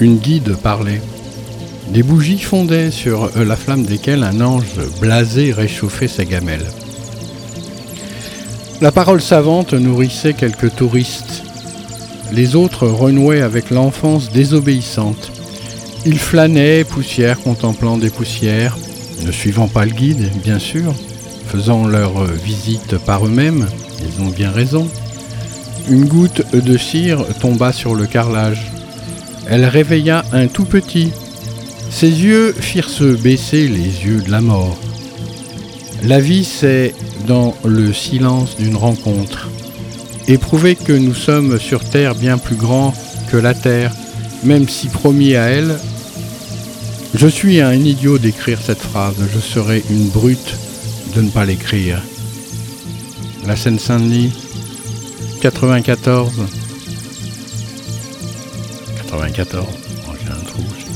Une 0.00 0.16
guide 0.16 0.56
parlait. 0.56 1.00
Des 1.92 2.02
bougies 2.02 2.40
fondaient 2.40 2.90
sur 2.90 3.30
la 3.38 3.54
flamme 3.54 3.84
desquelles 3.84 4.24
un 4.24 4.40
ange 4.40 4.64
blasé 5.00 5.52
réchauffait 5.52 6.08
sa 6.08 6.24
gamelle. 6.24 6.66
La 8.80 8.90
parole 8.90 9.20
savante 9.20 9.72
nourrissait 9.72 10.34
quelques 10.34 10.74
touristes. 10.74 11.44
Les 12.32 12.56
autres 12.56 12.88
renouaient 12.88 13.42
avec 13.42 13.70
l'enfance 13.70 14.32
désobéissante. 14.32 15.30
Ils 16.06 16.18
flânaient, 16.18 16.82
poussière 16.82 17.38
contemplant 17.38 17.98
des 17.98 18.10
poussières, 18.10 18.76
ne 19.24 19.32
suivant 19.32 19.68
pas 19.68 19.84
le 19.84 19.92
guide, 19.92 20.30
bien 20.42 20.58
sûr, 20.58 20.94
faisant 21.46 21.86
leur 21.86 22.24
visite 22.24 22.98
par 22.98 23.26
eux-mêmes, 23.26 23.66
ils 24.00 24.22
ont 24.22 24.30
bien 24.30 24.50
raison. 24.50 24.88
Une 25.88 26.04
goutte 26.06 26.42
de 26.54 26.76
cire 26.76 27.24
tomba 27.40 27.72
sur 27.72 27.94
le 27.94 28.06
carrelage. 28.06 28.70
Elle 29.48 29.64
réveilla 29.64 30.24
un 30.32 30.46
tout 30.46 30.64
petit. 30.64 31.10
Ses 31.90 32.10
yeux 32.10 32.52
firent 32.52 32.88
se 32.88 33.04
baisser 33.04 33.66
les 33.66 34.04
yeux 34.06 34.20
de 34.20 34.30
la 34.30 34.40
mort. 34.40 34.78
La 36.04 36.20
vie, 36.20 36.44
c'est 36.44 36.94
dans 37.26 37.54
le 37.64 37.92
silence 37.92 38.56
d'une 38.56 38.76
rencontre. 38.76 39.48
Éprouver 40.28 40.76
que 40.76 40.92
nous 40.92 41.14
sommes 41.14 41.58
sur 41.58 41.84
Terre 41.84 42.14
bien 42.14 42.38
plus 42.38 42.56
grands 42.56 42.94
que 43.30 43.36
la 43.36 43.54
Terre, 43.54 43.92
même 44.44 44.68
si 44.68 44.86
promis 44.88 45.34
à 45.34 45.46
elle, 45.46 45.76
je 47.20 47.26
suis 47.26 47.60
un 47.60 47.74
idiot 47.74 48.16
d'écrire 48.16 48.58
cette 48.62 48.80
phrase, 48.80 49.16
je 49.30 49.38
serais 49.40 49.82
une 49.90 50.08
brute 50.08 50.56
de 51.14 51.20
ne 51.20 51.28
pas 51.28 51.44
l'écrire. 51.44 52.00
La 53.46 53.56
Seine-Saint-Denis, 53.56 54.32
94. 55.42 56.32
94, 58.96 59.66
oh, 59.68 60.12
j'ai 60.18 60.32
un 60.32 60.44
trou, 60.46 60.62
je 60.78 60.84
sais. 60.84 60.90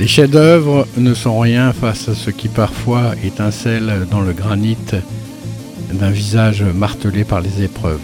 Les 0.00 0.08
chefs-d'œuvre 0.08 0.88
ne 0.96 1.14
sont 1.14 1.38
rien 1.38 1.72
face 1.72 2.08
à 2.08 2.16
ce 2.16 2.30
qui 2.30 2.48
parfois 2.48 3.14
étincelle 3.22 4.08
dans 4.10 4.20
le 4.20 4.32
granit 4.32 4.76
d'un 5.92 6.10
visage 6.10 6.62
martelé 6.62 7.24
par 7.24 7.40
les 7.40 7.62
épreuves. 7.62 8.00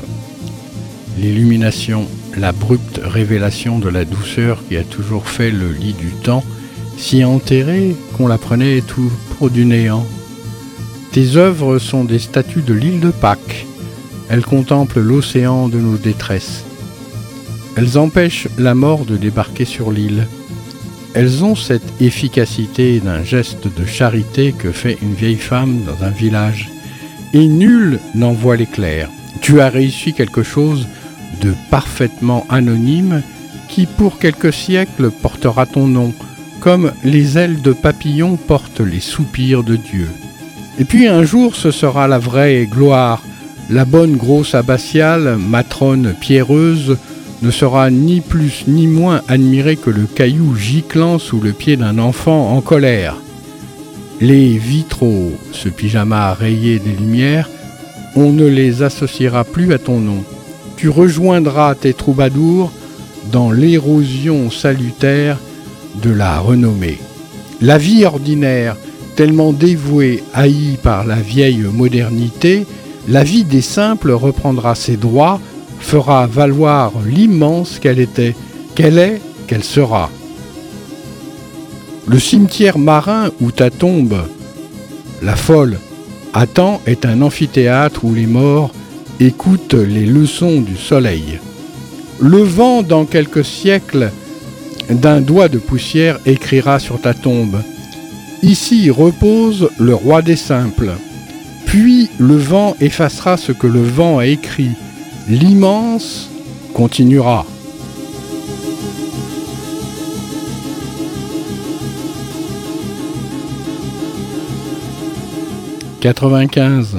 L'illumination, 1.18 2.07
l'abrupte 2.37 3.01
révélation 3.03 3.79
de 3.79 3.88
la 3.88 4.05
douceur 4.05 4.62
qui 4.68 4.77
a 4.77 4.85
toujours 4.85 5.29
fait 5.29 5.51
le 5.51 5.72
lit 5.72 5.94
du 5.94 6.12
temps, 6.12 6.44
si 6.96 7.24
enterrée 7.24 7.96
qu'on 8.16 8.27
la 8.27 8.38
prenait 8.38 8.81
tout 8.81 9.11
pour 9.37 9.51
du 9.51 9.64
néant. 9.64 10.07
Tes 11.12 11.37
œuvres 11.37 11.79
sont 11.79 12.05
des 12.05 12.18
statues 12.18 12.62
de 12.62 12.74
l'île 12.74 13.01
de 13.01 13.11
Pâques. 13.11 13.66
Elles 14.29 14.44
contemplent 14.44 15.01
l'océan 15.01 15.68
de 15.68 15.79
nos 15.79 15.96
détresses. 15.96 16.64
Elles 17.77 17.98
empêchent 17.98 18.48
la 18.59 18.74
mort 18.74 19.05
de 19.05 19.16
débarquer 19.16 19.64
sur 19.64 19.90
l'île. 19.90 20.27
Elles 21.14 21.44
ont 21.44 21.55
cette 21.55 22.01
efficacité 22.01 23.01
d'un 23.01 23.22
geste 23.22 23.66
de 23.77 23.87
charité 23.87 24.53
que 24.53 24.70
fait 24.70 24.98
une 25.03 25.14
vieille 25.14 25.37
femme 25.37 25.83
dans 25.85 26.05
un 26.05 26.11
village 26.11 26.70
et 27.33 27.47
nul 27.47 27.99
n'en 28.14 28.33
voit 28.33 28.57
l'éclair. 28.57 29.11
Tu 29.41 29.61
as 29.61 29.69
réussi 29.69 30.12
quelque 30.12 30.43
chose 30.43 30.87
de 31.41 31.55
parfaitement 31.71 32.47
anonyme 32.49 33.23
qui 33.69 33.87
pour 33.87 34.19
quelques 34.19 34.53
siècles 34.53 35.11
portera 35.11 35.67
ton 35.67 35.87
nom, 35.87 36.12
comme 36.61 36.93
les 37.05 37.38
ailes 37.38 37.62
de 37.62 37.73
papillon 37.73 38.37
portent 38.37 38.81
les 38.81 39.01
soupirs 39.01 39.62
de 39.62 39.77
Dieu. 39.77 40.09
Et 40.79 40.85
puis 40.85 41.07
un 41.07 41.25
jour 41.25 41.55
ce 41.55 41.71
sera 41.71 42.09
la 42.09 42.19
vraie 42.19 42.67
gloire, 42.67 43.23
la 43.71 43.85
bonne 43.85 44.17
grosse 44.17 44.55
abbatiale, 44.55 45.37
matrone 45.37 46.14
pierreuse, 46.19 46.97
ne 47.43 47.51
sera 47.51 47.91
ni 47.91 48.21
plus 48.21 48.64
ni 48.67 48.87
moins 48.87 49.23
admirée 49.29 49.77
que 49.77 49.91
le 49.91 50.07
caillou 50.07 50.57
giclant 50.57 51.19
sous 51.19 51.41
le 51.41 51.53
pied 51.53 51.77
d'un 51.77 51.99
enfant 51.99 52.57
en 52.57 52.61
colère. 52.61 53.17
Les 54.20 54.59
vitraux, 54.59 55.33
ce 55.52 55.68
pyjama 55.68 56.35
rayé 56.35 56.81
des 56.81 56.90
lumières, 56.90 57.48
on 58.16 58.33
ne 58.33 58.46
les 58.46 58.83
associera 58.83 59.44
plus 59.44 59.72
à 59.72 59.78
ton 59.78 60.00
nom. 60.00 60.24
Tu 60.76 60.88
rejoindras 60.88 61.76
tes 61.76 61.94
troubadours 61.94 62.72
dans 63.31 63.52
l'érosion 63.52 64.50
salutaire 64.50 65.38
de 66.02 66.11
la 66.11 66.40
renommée. 66.40 66.98
La 67.61 67.78
vie 67.78 68.04
ordinaire, 68.04 68.76
tellement 69.14 69.52
dévouée, 69.52 70.24
haïe 70.35 70.78
par 70.83 71.07
la 71.07 71.16
vieille 71.16 71.64
modernité, 71.72 72.66
la 73.08 73.23
vie 73.23 73.44
des 73.44 73.62
simples 73.62 74.10
reprendra 74.10 74.75
ses 74.75 74.96
droits, 74.96 75.40
fera 75.79 76.27
valoir 76.27 76.92
l'immense 77.06 77.79
qu'elle 77.79 78.00
était, 78.00 78.35
qu'elle 78.75 78.98
est, 78.98 79.21
qu'elle 79.46 79.64
sera. 79.64 80.10
Le 82.09 82.19
cimetière 82.19 82.79
marin 82.79 83.31
où 83.42 83.50
ta 83.50 83.69
tombe, 83.69 84.17
la 85.23 85.37
folle, 85.37 85.79
attend 86.33 86.81
est 86.87 87.04
un 87.04 87.21
amphithéâtre 87.21 88.02
où 88.06 88.15
les 88.15 88.27
morts 88.27 88.73
écoutent 89.21 89.75
les 89.75 90.06
leçons 90.06 90.63
du 90.63 90.75
soleil. 90.79 91.38
Le 92.19 92.38
vent, 92.38 92.83
dans 92.83 93.04
quelques 93.04 93.44
siècles, 93.44 94.11
d'un 94.88 95.21
doigt 95.21 95.48
de 95.48 95.59
poussière 95.59 96.19
écrira 96.25 96.79
sur 96.79 96.98
ta 96.98 97.13
tombe. 97.13 97.61
Ici 98.42 98.88
repose 98.88 99.69
le 99.79 99.94
roi 99.94 100.23
des 100.23 100.37
simples. 100.37 100.92
Puis 101.67 102.09
le 102.19 102.37
vent 102.37 102.75
effacera 102.81 103.37
ce 103.37 103.52
que 103.52 103.67
le 103.67 103.83
vent 103.83 104.17
a 104.17 104.25
écrit. 104.25 104.71
L'immense 105.29 106.31
continuera. 106.73 107.44
95. 116.15 116.96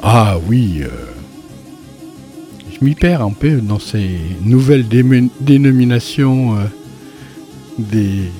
Ah 0.00 0.36
oui, 0.46 0.82
euh, 0.84 0.88
je 2.72 2.84
m'y 2.84 2.94
perds 2.94 3.20
un 3.22 3.32
peu 3.32 3.60
dans 3.60 3.80
ces 3.80 4.20
nouvelles 4.42 4.86
dénominations 4.86 6.54
euh, 6.54 6.58
des 7.78 8.30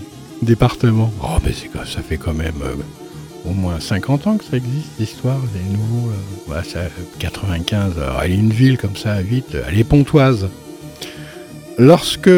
départements. 0.41 1.13
Oh, 1.21 1.39
mais 1.45 1.51
c'est 1.53 1.69
ça 1.85 2.01
fait 2.01 2.17
quand 2.17 2.33
même 2.33 2.63
euh, 2.63 3.51
au 3.51 3.55
moins 3.55 3.81
50 3.81 4.27
ans 4.29 4.37
que 4.37 4.45
ça 4.45 4.57
existe, 4.57 4.91
l'histoire 5.01 5.41
des 5.53 5.77
nouveaux. 5.77 6.11
euh, 6.11 6.53
ouais, 6.53 6.63
ça, 6.63 6.83
95, 7.19 7.99
alors, 7.99 8.23
elle 8.23 8.31
est 8.31 8.37
une 8.37 8.53
ville 8.53 8.79
comme 8.79 8.95
ça, 8.97 9.21
vite, 9.21 9.57
elle 9.67 9.77
est 9.77 9.83
pontoise. 9.83 10.49
Lorsque 11.77 12.31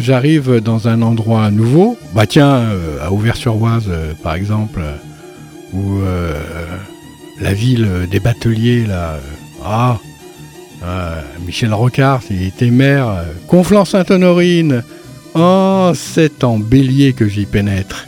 j'arrive 0.00 0.60
dans 0.60 0.86
un 0.86 1.00
endroit 1.00 1.50
nouveau, 1.50 1.96
bah 2.14 2.26
tiens, 2.26 2.62
à 3.00 3.10
Auvers-sur-Oise 3.10 3.86
euh, 3.88 4.12
par 4.22 4.34
exemple, 4.34 4.82
euh, 5.74 5.76
ou 5.76 6.00
euh, 6.00 6.34
la 7.40 7.54
ville 7.54 7.88
des 8.10 8.20
bateliers 8.20 8.86
là, 8.86 9.14
euh, 9.14 9.20
ah, 9.64 9.98
Ah, 10.84 11.22
Michel 11.46 11.72
Rocard, 11.72 12.22
il 12.30 12.42
était 12.42 12.70
maire. 12.70 13.24
Conflans-Sainte-Honorine. 13.46 14.82
Oh, 15.34 15.92
c'est 15.94 16.42
en 16.42 16.58
bélier 16.58 17.12
que 17.12 17.28
j'y 17.28 17.46
pénètre. 17.46 18.06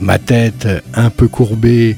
Ma 0.00 0.18
tête 0.18 0.66
un 0.92 1.10
peu 1.10 1.28
courbée, 1.28 1.96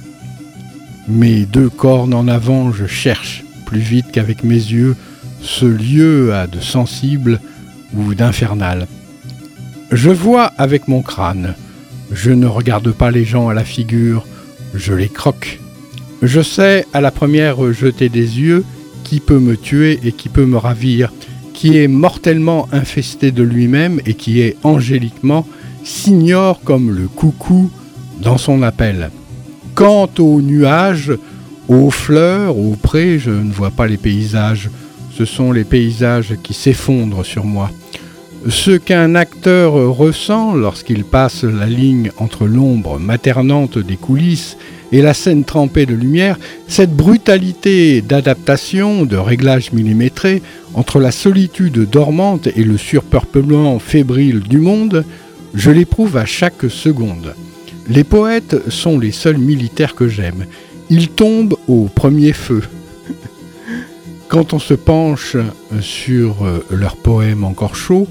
mes 1.08 1.46
deux 1.46 1.70
cornes 1.70 2.12
en 2.12 2.28
avant, 2.28 2.72
je 2.72 2.86
cherche, 2.86 3.42
plus 3.64 3.80
vite 3.80 4.12
qu'avec 4.12 4.44
mes 4.44 4.54
yeux, 4.54 4.96
ce 5.40 5.64
lieu 5.64 6.34
à 6.34 6.46
de 6.46 6.60
sensible 6.60 7.40
ou 7.94 8.14
d'infernal. 8.14 8.86
Je 9.90 10.10
vois 10.10 10.52
avec 10.58 10.88
mon 10.88 11.00
crâne. 11.00 11.54
Je 12.12 12.30
ne 12.32 12.46
regarde 12.46 12.92
pas 12.92 13.10
les 13.10 13.24
gens 13.24 13.48
à 13.48 13.54
la 13.54 13.64
figure, 13.64 14.26
je 14.76 14.94
les 14.94 15.08
croque. 15.08 15.60
Je 16.22 16.40
sais 16.40 16.86
à 16.92 17.00
la 17.00 17.10
première 17.10 17.72
jeter 17.72 18.08
des 18.08 18.40
yeux 18.40 18.64
qui 19.04 19.20
peut 19.20 19.38
me 19.38 19.56
tuer 19.56 20.00
et 20.02 20.12
qui 20.12 20.28
peut 20.28 20.46
me 20.46 20.56
ravir, 20.56 21.12
qui 21.52 21.78
est 21.78 21.88
mortellement 21.88 22.68
infesté 22.72 23.30
de 23.30 23.42
lui-même 23.42 24.00
et 24.06 24.14
qui 24.14 24.40
est 24.40 24.56
angéliquement 24.62 25.46
s'ignore 25.84 26.60
comme 26.62 26.90
le 26.90 27.06
coucou 27.06 27.70
dans 28.20 28.38
son 28.38 28.62
appel. 28.62 29.10
Quant 29.74 30.10
aux 30.18 30.40
nuages, 30.40 31.12
aux 31.68 31.90
fleurs, 31.90 32.56
aux 32.56 32.76
prés, 32.76 33.18
je 33.18 33.30
ne 33.30 33.52
vois 33.52 33.70
pas 33.70 33.86
les 33.86 33.96
paysages. 33.96 34.70
Ce 35.12 35.24
sont 35.24 35.52
les 35.52 35.64
paysages 35.64 36.34
qui 36.42 36.54
s'effondrent 36.54 37.24
sur 37.24 37.44
moi. 37.44 37.70
Ce 38.48 38.70
qu'un 38.70 39.16
acteur 39.16 39.72
ressent 39.72 40.54
lorsqu'il 40.54 41.02
passe 41.02 41.42
la 41.42 41.66
ligne 41.66 42.12
entre 42.16 42.46
l'ombre 42.46 43.00
maternante 43.00 43.76
des 43.76 43.96
coulisses 43.96 44.56
et 44.92 45.02
la 45.02 45.14
scène 45.14 45.42
trempée 45.42 45.84
de 45.84 45.94
lumière, 45.94 46.38
cette 46.68 46.94
brutalité 46.94 48.02
d'adaptation, 48.02 49.04
de 49.04 49.16
réglage 49.16 49.72
millimétré 49.72 50.42
entre 50.74 51.00
la 51.00 51.10
solitude 51.10 51.90
dormante 51.90 52.46
et 52.46 52.62
le 52.62 52.76
surpeuplement 52.76 53.80
fébrile 53.80 54.40
du 54.40 54.58
monde, 54.58 55.04
je 55.54 55.72
l'éprouve 55.72 56.16
à 56.16 56.24
chaque 56.24 56.70
seconde. 56.70 57.34
Les 57.88 58.04
poètes 58.04 58.70
sont 58.70 59.00
les 59.00 59.12
seuls 59.12 59.38
militaires 59.38 59.96
que 59.96 60.06
j'aime. 60.06 60.46
Ils 60.88 61.08
tombent 61.08 61.56
au 61.66 61.88
premier 61.92 62.32
feu. 62.32 62.62
Quand 64.28 64.52
on 64.52 64.60
se 64.60 64.74
penche 64.74 65.36
sur 65.80 66.44
euh, 66.44 66.64
leurs 66.70 66.96
poèmes 66.96 67.42
encore 67.42 67.74
chauds, 67.74 68.06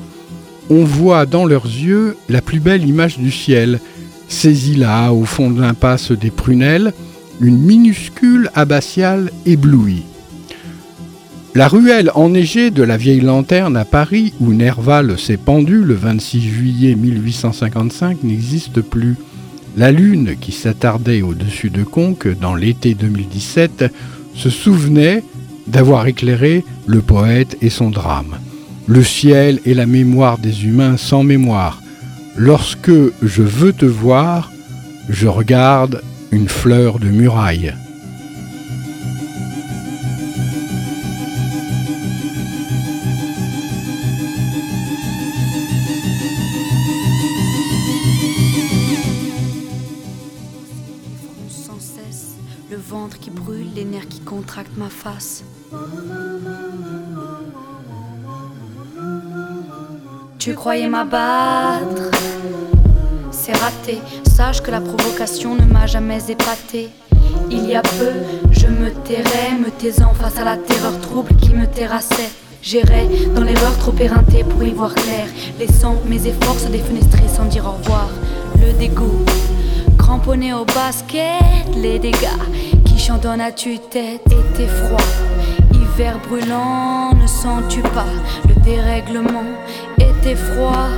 on 0.70 0.84
voit 0.84 1.26
dans 1.26 1.46
leurs 1.46 1.66
yeux 1.66 2.18
la 2.30 2.42
plus 2.42 2.60
belle 2.60 2.88
image 2.88 3.18
du 3.18 3.32
ciel, 3.32 3.80
saisie 4.28 4.76
là, 4.76 5.12
au 5.12 5.26
fond 5.26 5.50
de 5.52 5.62
l'impasse 5.62 6.12
des 6.12 6.32
prunelles, 6.32 6.94
une 7.42 7.58
minuscule 7.58 8.50
abbatiale 8.56 9.32
éblouie. 9.46 10.04
La 11.54 11.68
ruelle 11.68 12.12
enneigée 12.16 12.70
de 12.70 12.84
la 12.84 12.98
vieille 12.98 13.22
lanterne 13.22 13.78
à 13.78 13.86
Paris, 13.86 14.34
où 14.42 14.52
Nerval 14.52 15.18
s'est 15.18 15.38
pendu 15.38 15.84
le 15.84 15.94
26 15.94 16.42
juillet 16.42 16.96
1855, 16.96 18.24
n'existe 18.24 18.82
plus. 18.82 19.16
La 19.78 19.92
lune, 19.92 20.36
qui 20.40 20.52
s'attardait 20.52 21.22
au-dessus 21.22 21.70
de 21.70 21.84
Conques 21.84 22.28
dans 22.28 22.56
l'été 22.56 22.94
2017, 22.94 23.86
se 24.34 24.50
souvenait 24.50 25.24
d'avoir 25.68 26.08
éclairé 26.08 26.66
le 26.88 27.02
poète 27.02 27.58
et 27.62 27.70
son 27.70 27.90
drame. 27.90 28.38
Le 28.88 29.04
ciel 29.04 29.60
est 29.66 29.74
la 29.74 29.86
mémoire 29.86 30.38
des 30.38 30.66
humains 30.66 30.98
sans 30.98 31.24
mémoire. 31.24 31.82
Lorsque 32.36 32.92
je 33.22 33.42
veux 33.42 33.74
te 33.74 33.86
voir, 33.86 34.52
je 35.10 35.28
regarde 35.28 36.02
une 36.32 36.50
fleur 36.50 37.00
de 37.00 37.08
muraille. 37.08 37.74
Croyais 60.66 60.88
m'abattre, 60.88 62.10
c'est 63.30 63.56
raté. 63.56 64.00
Sache 64.28 64.64
que 64.64 64.72
la 64.72 64.82
provocation 64.82 65.54
ne 65.54 65.64
m'a 65.64 65.86
jamais 65.86 66.18
épaté. 66.28 66.90
Il 67.52 67.70
y 67.70 67.76
a 67.76 67.84
peu, 67.84 68.12
je 68.50 68.66
me 68.66 68.90
tairais, 68.90 69.52
me 69.60 69.70
taisant 69.70 70.16
face 70.16 70.40
à 70.40 70.44
la 70.44 70.58
terreur 70.58 71.00
trouble 71.02 71.36
qui 71.36 71.54
me 71.54 71.68
terrassait. 71.68 72.32
J'irais 72.64 73.08
dans 73.36 73.44
l'erreur 73.44 73.78
trop 73.78 73.94
éreintée 74.00 74.44
pour 74.44 74.64
y 74.64 74.72
voir 74.72 74.96
clair, 74.96 75.28
laissant 75.60 75.98
mes 76.08 76.26
efforts 76.26 76.58
se 76.58 76.70
défenestrer 76.70 77.28
sans 77.28 77.46
dire 77.46 77.68
au 77.68 77.74
revoir. 77.74 78.10
Le 78.60 78.74
dégoût, 78.74 79.24
cramponné 80.00 80.52
au 80.56 80.66
basket, 80.66 81.76
les 81.78 82.00
dégâts 82.00 82.42
qui 82.86 82.98
chantonnent 82.98 83.40
à 83.40 83.52
tue-tête, 83.52 84.26
été 84.26 84.66
froid, 84.66 84.98
hiver 85.74 86.18
brûlant, 86.28 87.14
ne 87.14 87.28
sens-tu 87.28 87.82
pas 87.82 88.08
le 88.50 88.56
dérèglement, 88.64 89.44
été 90.26 90.36
froid, 90.36 90.90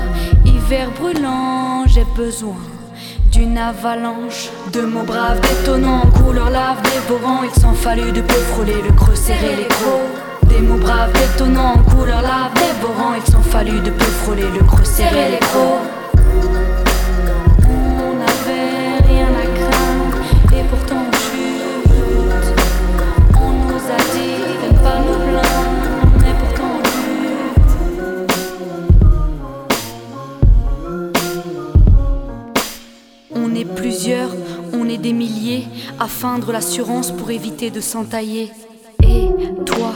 hiver 0.45 0.89
brûlant, 0.97 1.83
j'ai 1.85 2.05
besoin 2.15 2.55
d'une 3.31 3.57
avalanche 3.57 4.49
de 4.71 4.81
mots 4.81 5.03
braves 5.03 5.41
détonnants 5.41 6.05
couleur 6.23 6.49
lave 6.49 6.81
dévorant. 6.83 7.41
Il 7.43 7.61
s'en 7.61 7.73
fallut 7.73 8.11
de 8.13 8.21
peu 8.21 8.39
frôler 8.51 8.81
le 8.81 8.93
creux 8.93 9.15
serré 9.15 9.55
les 9.57 9.67
crocs. 9.67 10.47
Des 10.47 10.61
mots 10.61 10.77
braves 10.77 11.11
détonnants 11.11 11.83
couleur 11.89 12.21
lave 12.21 12.53
dévorant. 12.53 13.15
Il 13.15 13.31
s'en 13.31 13.41
fallut 13.41 13.81
de 13.81 13.91
peu 13.91 14.05
frôler 14.05 14.49
le 14.57 14.63
creux 14.65 14.85
serré 14.85 15.31
les 15.31 15.39
crocs 15.39 15.96
des 35.07 35.13
milliers, 35.13 35.65
à 36.01 36.07
feindre 36.07 36.51
l'assurance 36.51 37.11
pour 37.11 37.31
éviter 37.31 37.69
de 37.69 37.79
s'entailler. 37.79 38.51
Et 39.03 39.29
toi, 39.65 39.93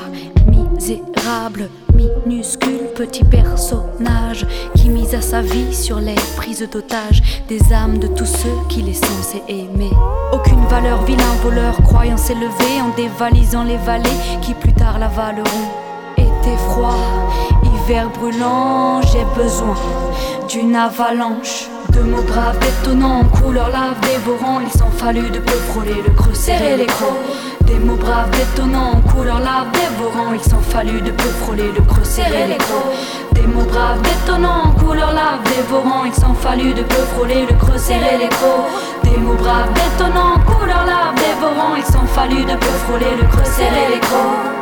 misérable, 0.47 1.69
minuscule 1.93 2.87
petit 2.95 3.25
personnage, 3.25 4.45
qui 4.73 4.87
mise 4.87 5.13
à 5.13 5.19
sa 5.19 5.41
vie 5.41 5.75
sur 5.75 5.99
les 5.99 6.15
prises 6.37 6.65
d'otages 6.71 7.21
des 7.49 7.73
âmes 7.73 7.97
de 7.97 8.07
tous 8.07 8.25
ceux 8.25 8.55
qu'il 8.69 8.87
est 8.87 9.03
censé 9.05 9.43
aimer. 9.49 9.91
Aucune 10.31 10.65
valeur, 10.67 11.03
vilain 11.03 11.35
voleur, 11.43 11.75
croyant 11.83 12.15
s'élever 12.15 12.73
en 12.81 12.95
dévalisant 12.95 13.65
les 13.65 13.77
vallées 13.77 14.19
qui 14.41 14.53
plus 14.53 14.73
tard 14.73 14.97
l'avaleront. 14.97 15.67
Été 16.15 16.55
froid, 16.69 16.95
hiver 17.65 18.09
brûlant, 18.11 19.01
j'ai 19.01 19.25
besoin 19.35 19.75
d'une 20.51 20.75
avalanche. 20.75 21.69
De 21.93 22.01
mots 22.01 22.23
braves 22.23 22.57
détonnants 22.59 23.23
couleur 23.25 23.69
lave 23.69 23.99
dévorant, 24.01 24.59
il 24.59 24.69
s'en 24.77 24.89
fallut 24.91 25.29
de 25.29 25.39
peu 25.39 25.57
frôler 25.69 26.01
le 26.05 26.13
creux 26.13 26.33
serré 26.33 26.75
les 26.75 26.87
crocs. 26.87 27.19
Des 27.61 27.79
mots 27.79 27.95
braves 27.95 28.29
détonnants 28.31 29.01
couleur 29.09 29.39
lave 29.39 29.71
dévorant, 29.71 30.33
il 30.33 30.41
s'en 30.41 30.59
fallut 30.59 31.01
de 31.01 31.11
peu 31.11 31.29
frôler 31.41 31.71
le 31.73 31.81
creux 31.81 32.03
serré 32.03 32.47
les 32.47 32.57
crocs. 32.57 32.91
Des 33.33 33.47
mots 33.47 33.63
braves 33.63 34.01
détonnants 34.01 34.71
couleur 34.79 35.13
lave 35.13 35.43
dévorant, 35.55 36.03
il 36.05 36.13
s'en 36.13 36.33
fallut 36.33 36.73
de 36.73 36.83
peu 36.83 37.03
frôler 37.15 37.45
le 37.49 37.55
creux 37.55 37.77
serré 37.77 38.17
les 38.19 38.29
crocs. 38.29 38.67
Des 39.03 39.17
mots 39.17 39.35
braves 39.35 39.71
détonnants 39.73 40.39
couleur 40.45 40.85
lave 40.85 41.15
dévorant, 41.15 41.75
il 41.77 41.85
s'en 41.85 42.05
fallut 42.07 42.43
de 42.43 42.55
peu 42.57 42.73
frôler 42.85 43.15
le 43.21 43.27
creux 43.27 43.45
serré 43.45 43.87
les 43.93 43.99
crocs. 43.99 44.61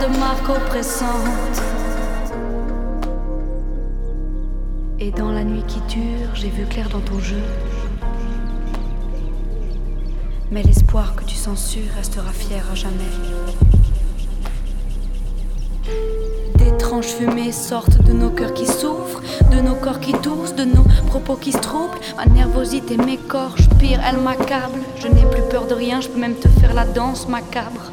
De 0.00 0.18
marques 0.18 0.48
oppressantes 0.48 1.62
Et 4.98 5.10
dans 5.10 5.30
la 5.30 5.44
nuit 5.44 5.64
qui 5.66 5.80
dure, 5.94 6.34
j'ai 6.34 6.48
vu 6.48 6.64
clair 6.64 6.88
dans 6.88 7.00
ton 7.00 7.18
jeu 7.18 7.42
Mais 10.50 10.62
l'espoir 10.62 11.14
que 11.16 11.24
tu 11.24 11.34
censures 11.34 11.92
restera 11.96 12.30
fier 12.32 12.64
à 12.72 12.74
jamais 12.74 12.94
D'étranges 16.56 17.06
fumées 17.06 17.52
sortent 17.52 18.02
de 18.02 18.12
nos 18.12 18.30
cœurs 18.30 18.54
qui 18.54 18.66
souffrent, 18.66 19.20
de 19.50 19.60
nos 19.60 19.74
corps 19.74 20.00
qui 20.00 20.12
toussent, 20.12 20.54
de 20.54 20.64
nos 20.64 20.84
propos 21.06 21.36
qui 21.36 21.52
se 21.52 21.58
troublent. 21.58 21.98
Ma 22.16 22.26
nervosité 22.26 22.96
m'écorche, 22.96 23.68
pire, 23.78 24.00
elle 24.06 24.20
m'accable. 24.20 24.80
Je 24.96 25.08
n'ai 25.08 25.24
plus 25.30 25.42
peur 25.50 25.66
de 25.66 25.74
rien, 25.74 26.00
je 26.00 26.08
peux 26.08 26.20
même 26.20 26.36
te 26.36 26.48
faire 26.48 26.74
la 26.74 26.84
danse 26.84 27.28
macabre. 27.28 27.90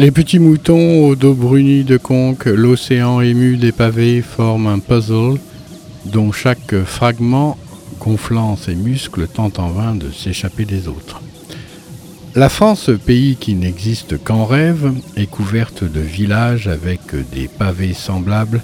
Les 0.00 0.10
petits 0.10 0.38
moutons 0.38 1.08
au 1.08 1.14
dos 1.14 1.34
bruni 1.34 1.84
de 1.84 1.98
conque, 1.98 2.46
l'océan 2.46 3.20
ému 3.20 3.58
des 3.58 3.70
pavés 3.70 4.22
forment 4.22 4.68
un 4.68 4.78
puzzle 4.78 5.38
dont 6.06 6.32
chaque 6.32 6.74
fragment, 6.86 7.58
gonflant 7.98 8.56
ses 8.56 8.74
muscles, 8.74 9.28
tente 9.28 9.58
en 9.58 9.68
vain 9.68 9.94
de 9.94 10.10
s'échapper 10.10 10.64
des 10.64 10.88
autres. 10.88 11.20
La 12.34 12.48
France, 12.48 12.90
pays 13.04 13.36
qui 13.36 13.54
n'existe 13.54 14.16
qu'en 14.24 14.46
rêve, 14.46 14.90
est 15.18 15.26
couverte 15.26 15.84
de 15.84 16.00
villages 16.00 16.66
avec 16.66 17.00
des 17.34 17.46
pavés 17.46 17.92
semblables 17.92 18.62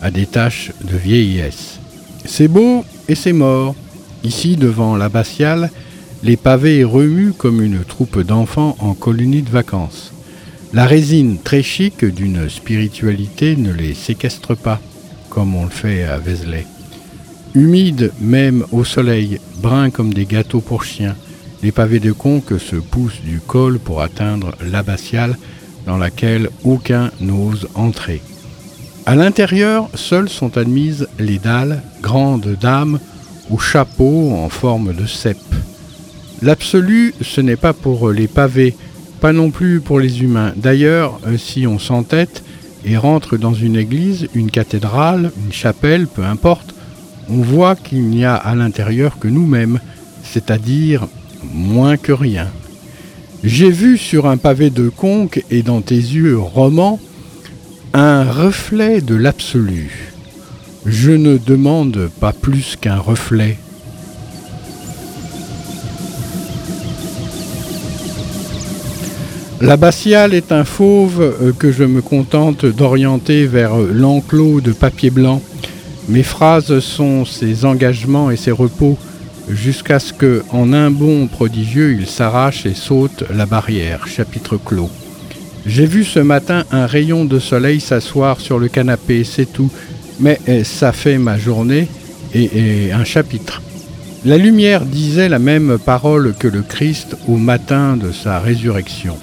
à 0.00 0.10
des 0.10 0.24
taches 0.24 0.72
de 0.90 0.96
vieillesse. 0.96 1.80
C'est 2.24 2.48
beau 2.48 2.82
et 3.10 3.14
c'est 3.14 3.34
mort. 3.34 3.74
Ici, 4.24 4.56
devant 4.56 4.96
l'abbatiale, 4.96 5.70
les 6.22 6.38
pavés 6.38 6.82
remuent 6.82 7.34
comme 7.34 7.60
une 7.60 7.84
troupe 7.84 8.22
d'enfants 8.22 8.74
en 8.78 8.94
colonie 8.94 9.42
de 9.42 9.50
vacances. 9.50 10.14
La 10.74 10.84
résine 10.84 11.38
très 11.42 11.62
chic 11.62 12.04
d'une 12.04 12.50
spiritualité 12.50 13.56
ne 13.56 13.72
les 13.72 13.94
séquestre 13.94 14.54
pas, 14.54 14.80
comme 15.30 15.54
on 15.54 15.64
le 15.64 15.70
fait 15.70 16.04
à 16.04 16.18
Vézelay. 16.18 16.66
Humides 17.54 18.12
même 18.20 18.64
au 18.70 18.84
soleil, 18.84 19.40
bruns 19.62 19.88
comme 19.88 20.12
des 20.12 20.26
gâteaux 20.26 20.60
pour 20.60 20.84
chiens, 20.84 21.16
les 21.62 21.72
pavés 21.72 22.00
de 22.00 22.12
conque 22.12 22.60
se 22.60 22.76
poussent 22.76 23.22
du 23.22 23.40
col 23.40 23.78
pour 23.78 24.02
atteindre 24.02 24.54
l'abbatiale 24.70 25.38
dans 25.86 25.96
laquelle 25.96 26.50
aucun 26.64 27.10
n'ose 27.20 27.66
entrer. 27.74 28.20
À 29.06 29.16
l'intérieur, 29.16 29.88
seules 29.94 30.28
sont 30.28 30.58
admises 30.58 31.08
les 31.18 31.38
dalles, 31.38 31.82
grandes 32.02 32.58
dames 32.60 33.00
au 33.50 33.58
chapeau 33.58 34.32
en 34.32 34.50
forme 34.50 34.92
de 34.92 35.06
cèpe. 35.06 35.38
L'absolu, 36.42 37.14
ce 37.22 37.40
n'est 37.40 37.56
pas 37.56 37.72
pour 37.72 38.10
les 38.10 38.28
pavés, 38.28 38.76
pas 39.20 39.32
non 39.32 39.50
plus 39.50 39.80
pour 39.80 40.00
les 40.00 40.22
humains. 40.22 40.52
D'ailleurs, 40.56 41.20
euh, 41.26 41.36
si 41.36 41.66
on 41.66 41.78
s'entête 41.78 42.42
et 42.84 42.96
rentre 42.96 43.36
dans 43.36 43.54
une 43.54 43.76
église, 43.76 44.28
une 44.34 44.50
cathédrale, 44.50 45.32
une 45.44 45.52
chapelle, 45.52 46.06
peu 46.06 46.24
importe, 46.24 46.74
on 47.28 47.42
voit 47.42 47.76
qu'il 47.76 48.04
n'y 48.04 48.24
a 48.24 48.34
à 48.34 48.54
l'intérieur 48.54 49.18
que 49.18 49.28
nous-mêmes, 49.28 49.80
c'est-à-dire 50.22 51.06
moins 51.52 51.96
que 51.96 52.12
rien. 52.12 52.48
J'ai 53.44 53.70
vu 53.70 53.98
sur 53.98 54.26
un 54.26 54.36
pavé 54.36 54.70
de 54.70 54.88
conque 54.88 55.44
et 55.50 55.62
dans 55.62 55.80
tes 55.80 55.94
yeux 55.94 56.38
romans 56.38 56.98
un 57.92 58.24
reflet 58.24 59.00
de 59.00 59.14
l'absolu. 59.14 60.12
Je 60.86 61.10
ne 61.10 61.36
demande 61.36 62.10
pas 62.20 62.32
plus 62.32 62.76
qu'un 62.80 62.98
reflet. 62.98 63.58
L'abbatiale 69.60 70.34
est 70.34 70.52
un 70.52 70.62
fauve 70.64 71.20
euh, 71.20 71.52
que 71.52 71.72
je 71.72 71.82
me 71.82 72.00
contente 72.00 72.64
d'orienter 72.64 73.44
vers 73.46 73.76
l'enclos 73.76 74.60
de 74.60 74.70
papier 74.72 75.10
blanc. 75.10 75.42
Mes 76.08 76.22
phrases 76.22 76.78
sont 76.78 77.24
ses 77.24 77.64
engagements 77.64 78.30
et 78.30 78.36
ses 78.36 78.52
repos, 78.52 78.96
jusqu'à 79.50 79.98
ce 79.98 80.12
que, 80.12 80.44
en 80.50 80.72
un 80.72 80.92
bond 80.92 81.26
prodigieux, 81.26 81.96
il 81.98 82.06
s'arrache 82.06 82.66
et 82.66 82.74
saute 82.74 83.24
la 83.34 83.46
barrière. 83.46 84.06
Chapitre 84.06 84.56
clos. 84.56 84.90
J'ai 85.66 85.86
vu 85.86 86.04
ce 86.04 86.20
matin 86.20 86.62
un 86.70 86.86
rayon 86.86 87.24
de 87.24 87.40
soleil 87.40 87.80
s'asseoir 87.80 88.40
sur 88.40 88.60
le 88.60 88.68
canapé, 88.68 89.24
c'est 89.24 89.52
tout. 89.52 89.70
Mais 90.20 90.38
eh, 90.46 90.62
ça 90.62 90.92
fait 90.92 91.18
ma 91.18 91.36
journée 91.36 91.88
et 92.32 92.92
un 92.92 93.04
chapitre. 93.04 93.60
La 94.24 94.36
lumière 94.36 94.84
disait 94.84 95.28
la 95.28 95.38
même 95.38 95.78
parole 95.84 96.34
que 96.38 96.48
le 96.48 96.62
Christ 96.62 97.16
au 97.26 97.36
matin 97.36 97.96
de 97.96 98.12
sa 98.12 98.38
résurrection. 98.38 99.16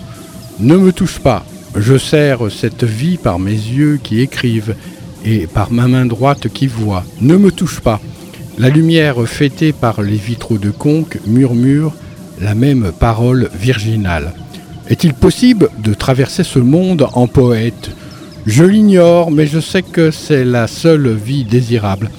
Ne 0.59 0.77
me 0.77 0.93
touche 0.93 1.19
pas, 1.19 1.45
je 1.75 1.97
serre 1.97 2.49
cette 2.49 2.85
vie 2.85 3.17
par 3.17 3.39
mes 3.39 3.51
yeux 3.51 3.99
qui 4.01 4.21
écrivent 4.21 4.73
et 5.25 5.47
par 5.47 5.69
ma 5.69 5.89
main 5.89 6.05
droite 6.05 6.47
qui 6.47 6.67
voit. 6.67 7.03
Ne 7.19 7.35
me 7.35 7.51
touche 7.51 7.81
pas. 7.81 7.99
La 8.57 8.69
lumière 8.69 9.27
fêtée 9.27 9.73
par 9.73 10.01
les 10.01 10.15
vitraux 10.15 10.57
de 10.57 10.71
conque 10.71 11.19
murmure 11.27 11.91
la 12.39 12.55
même 12.55 12.93
parole 12.97 13.49
virginale. 13.53 14.33
Est-il 14.87 15.13
possible 15.13 15.69
de 15.83 15.93
traverser 15.93 16.45
ce 16.45 16.59
monde 16.59 17.05
en 17.13 17.27
poète? 17.27 17.91
Je 18.45 18.63
l'ignore, 18.63 19.31
mais 19.31 19.47
je 19.47 19.59
sais 19.59 19.81
que 19.81 20.09
c'est 20.09 20.45
la 20.45 20.67
seule 20.67 21.09
vie 21.09 21.43
désirable. 21.43 22.11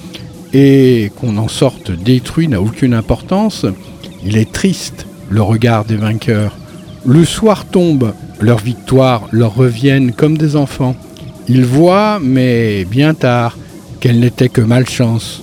Et 0.53 1.11
qu'on 1.15 1.37
en 1.37 1.47
sorte 1.47 1.89
détruit 1.91 2.49
n'a 2.49 2.61
aucune 2.61 2.93
importance. 2.93 3.65
Il 4.23 4.37
est 4.37 4.51
triste, 4.51 5.07
le 5.29 5.41
regard 5.41 5.85
des 5.85 5.95
vainqueurs. 5.95 6.55
Le 7.07 7.23
soir 7.23 7.63
tombe, 7.65 8.13
leurs 8.41 8.59
victoires 8.59 9.29
leur 9.31 9.55
reviennent 9.55 10.11
comme 10.11 10.37
des 10.37 10.57
enfants. 10.57 10.93
Ils 11.47 11.63
voient, 11.63 12.19
mais 12.21 12.83
bien 12.83 13.13
tard, 13.13 13.57
qu'elle 14.01 14.19
n'était 14.19 14.49
que 14.49 14.59
malchance. 14.59 15.41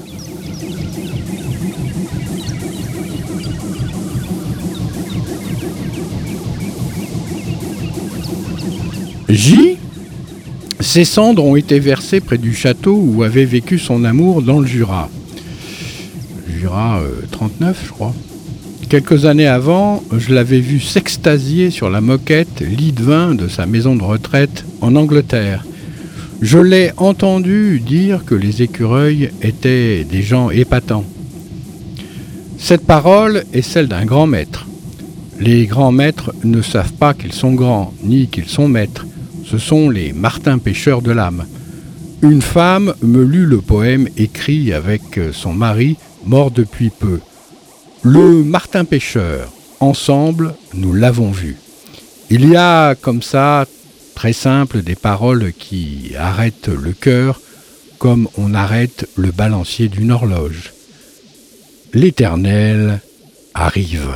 J. 9.31 9.79
Ses 10.81 11.07
cendres 11.07 11.47
ont 11.47 11.57
été 11.57 11.81
versées 11.81 12.21
près 12.21 12.37
du 12.37 12.55
château 12.55 12.95
où 13.03 13.23
avait 13.23 13.47
vécu 13.47 13.79
son 13.79 14.05
amour 14.05 14.43
dans 14.43 14.61
le 14.61 14.67
Jura. 14.67 15.09
Jura 16.47 16.99
euh, 16.99 17.23
39, 17.31 17.85
je 17.87 17.91
crois. 17.91 18.15
Quelques 18.95 19.25
années 19.25 19.49
avant, 19.49 20.05
je 20.17 20.33
l'avais 20.33 20.61
vu 20.61 20.79
s'extasier 20.79 21.73
sur 21.73 21.91
la 21.91 22.01
moquette 22.01 22.61
lit 22.61 22.93
de 22.93 23.03
vin 23.03 23.35
de 23.35 23.49
sa 23.49 23.67
maison 23.67 23.97
de 23.97 24.05
retraite 24.05 24.65
en 24.81 24.95
Angleterre. 24.95 25.67
Je 26.41 26.61
l'ai 26.61 26.93
entendu 26.97 27.83
dire 27.85 28.25
que 28.25 28.37
les 28.37 28.63
écureuils 28.63 29.31
étaient 29.43 30.05
des 30.05 30.23
gens 30.23 30.51
épatants. 30.51 31.05
Cette 32.57 32.87
parole 32.87 33.43
est 33.53 33.63
celle 33.63 33.89
d'un 33.89 34.05
grand 34.05 34.29
maître. 34.29 34.65
Les 35.41 35.67
grands 35.67 35.91
maîtres 35.91 36.33
ne 36.45 36.63
savent 36.63 36.93
pas 36.93 37.15
qu'ils 37.15 37.33
sont 37.33 37.55
grands, 37.55 37.93
ni 38.05 38.29
qu'ils 38.29 38.49
sont 38.49 38.69
maîtres. 38.69 39.07
Ce 39.45 39.59
sont 39.59 39.91
les 39.91 40.13
martins 40.13 40.59
pêcheurs 40.59 41.03
de 41.03 41.11
l'âme. 41.11 41.47
Une 42.23 42.43
femme 42.43 42.95
me 43.03 43.25
lut 43.25 43.47
le 43.47 43.61
poème 43.61 44.09
écrit 44.17 44.73
avec 44.73 45.03
son 45.33 45.53
mari, 45.53 45.97
mort 46.25 46.53
depuis 46.53 46.91
peu. 46.91 47.19
Le 48.07 48.45
Martin 48.45 48.85
pêcheur, 48.85 49.51
ensemble, 49.81 50.55
nous 50.75 50.93
l'avons 50.93 51.31
vu. 51.31 51.57
Il 52.29 52.47
y 52.51 52.55
a 52.55 52.95
comme 52.95 53.23
ça, 53.23 53.65
très 54.15 54.35
simple, 54.35 54.83
des 54.83 54.95
paroles 54.95 55.55
qui 55.55 56.13
arrêtent 56.19 56.69
le 56.69 56.93
cœur 56.93 57.41
comme 57.99 58.29
on 58.37 58.53
arrête 58.53 59.09
le 59.17 59.31
balancier 59.31 59.89
d'une 59.89 60.13
horloge. 60.13 60.75
L'Éternel 61.95 63.01
arrive. 63.55 64.11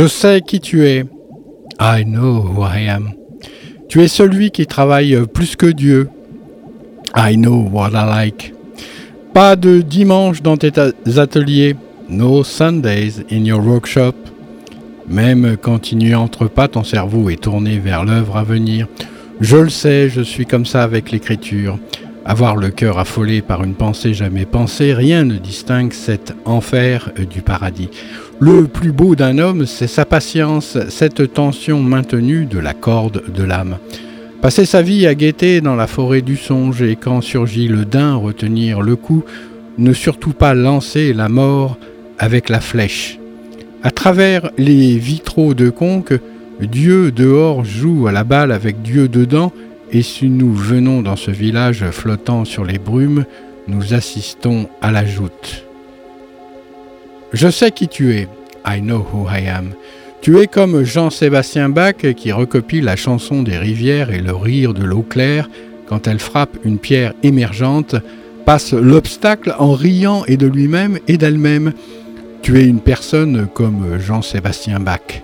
Je 0.00 0.06
sais 0.06 0.40
qui 0.40 0.60
tu 0.60 0.86
es. 0.86 1.04
I 1.78 2.04
know 2.06 2.42
who 2.42 2.64
I 2.64 2.88
am. 2.88 3.10
Tu 3.86 4.00
es 4.00 4.08
celui 4.08 4.50
qui 4.50 4.64
travaille 4.64 5.26
plus 5.34 5.56
que 5.56 5.66
Dieu. 5.66 6.08
I 7.14 7.36
know 7.36 7.68
what 7.70 7.90
I 7.92 8.24
like. 8.24 8.54
Pas 9.34 9.56
de 9.56 9.82
dimanche 9.82 10.40
dans 10.40 10.56
tes 10.56 10.72
ateliers. 11.18 11.76
No 12.08 12.42
Sundays 12.44 13.26
in 13.30 13.44
your 13.44 13.60
workshop. 13.62 14.14
Même 15.06 15.58
quand 15.60 15.80
tu 15.80 15.96
n'y 15.96 16.14
entres 16.14 16.48
pas, 16.48 16.68
ton 16.68 16.82
cerveau 16.82 17.28
est 17.28 17.42
tourné 17.42 17.78
vers 17.78 18.06
l'œuvre 18.06 18.38
à 18.38 18.42
venir. 18.42 18.88
Je 19.42 19.58
le 19.58 19.68
sais, 19.68 20.08
je 20.08 20.22
suis 20.22 20.46
comme 20.46 20.64
ça 20.64 20.82
avec 20.82 21.10
l'écriture. 21.10 21.78
Avoir 22.24 22.56
le 22.56 22.70
cœur 22.70 22.98
affolé 22.98 23.42
par 23.42 23.64
une 23.64 23.74
pensée 23.74 24.14
jamais 24.14 24.46
pensée, 24.46 24.94
rien 24.94 25.24
ne 25.24 25.36
distingue 25.36 25.92
cet 25.92 26.34
enfer 26.46 27.12
du 27.30 27.42
paradis. 27.42 27.90
Le 28.42 28.66
plus 28.66 28.90
beau 28.90 29.16
d'un 29.16 29.36
homme, 29.36 29.66
c'est 29.66 29.86
sa 29.86 30.06
patience, 30.06 30.78
cette 30.88 31.34
tension 31.34 31.82
maintenue 31.82 32.46
de 32.46 32.58
la 32.58 32.72
corde 32.72 33.22
de 33.30 33.44
l'âme. 33.44 33.76
Passer 34.40 34.64
sa 34.64 34.80
vie 34.80 35.06
à 35.06 35.14
guetter 35.14 35.60
dans 35.60 35.76
la 35.76 35.86
forêt 35.86 36.22
du 36.22 36.38
songe 36.38 36.80
et 36.80 36.96
quand 36.96 37.20
surgit 37.20 37.68
le 37.68 37.84
daim, 37.84 38.14
retenir 38.14 38.80
le 38.80 38.96
coup, 38.96 39.24
ne 39.76 39.92
surtout 39.92 40.32
pas 40.32 40.54
lancer 40.54 41.12
la 41.12 41.28
mort 41.28 41.76
avec 42.18 42.48
la 42.48 42.60
flèche. 42.60 43.18
À 43.82 43.90
travers 43.90 44.50
les 44.56 44.96
vitraux 44.96 45.52
de 45.52 45.68
conque, 45.68 46.14
Dieu 46.62 47.12
dehors 47.12 47.66
joue 47.66 48.06
à 48.06 48.12
la 48.12 48.24
balle 48.24 48.52
avec 48.52 48.80
Dieu 48.80 49.08
dedans, 49.08 49.52
et 49.92 50.00
si 50.00 50.30
nous 50.30 50.54
venons 50.54 51.02
dans 51.02 51.16
ce 51.16 51.30
village 51.30 51.84
flottant 51.90 52.46
sur 52.46 52.64
les 52.64 52.78
brumes, 52.78 53.26
nous 53.68 53.92
assistons 53.92 54.66
à 54.80 54.90
la 54.90 55.04
joute. 55.04 55.69
Je 57.32 57.48
sais 57.48 57.70
qui 57.70 57.88
tu 57.88 58.14
es. 58.14 58.28
I 58.66 58.80
know 58.80 59.06
who 59.12 59.26
I 59.28 59.48
am. 59.48 59.72
Tu 60.20 60.38
es 60.38 60.46
comme 60.46 60.84
Jean-Sébastien 60.84 61.68
Bach 61.68 61.96
qui 62.16 62.32
recopie 62.32 62.80
la 62.80 62.96
chanson 62.96 63.42
des 63.42 63.56
rivières 63.56 64.10
et 64.10 64.20
le 64.20 64.34
rire 64.34 64.74
de 64.74 64.84
l'eau 64.84 65.02
claire 65.02 65.48
quand 65.90 66.06
elle 66.06 66.20
frappe 66.20 66.56
une 66.62 66.78
pierre 66.78 67.14
émergente, 67.24 67.96
passe 68.46 68.72
l'obstacle 68.72 69.56
en 69.58 69.72
riant 69.72 70.22
et 70.28 70.36
de 70.36 70.46
lui-même 70.46 71.00
et 71.08 71.18
d'elle-même. 71.18 71.72
Tu 72.42 72.60
es 72.60 72.64
une 72.64 72.78
personne 72.78 73.48
comme 73.52 73.98
Jean-Sébastien 73.98 74.78
Bach. 74.78 75.22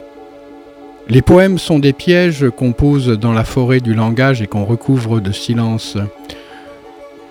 Les 1.09 1.23
poèmes 1.23 1.59
sont 1.59 1.79
des 1.79 1.93
pièges 1.93 2.51
qu'on 2.51 2.73
pose 2.73 3.07
dans 3.07 3.33
la 3.33 3.45
forêt 3.45 3.79
du 3.79 3.95
langage 3.95 4.43
et 4.43 4.49
qu'on 4.49 4.65
recouvre 4.65 5.21
de 5.21 5.31
silence. 5.31 5.97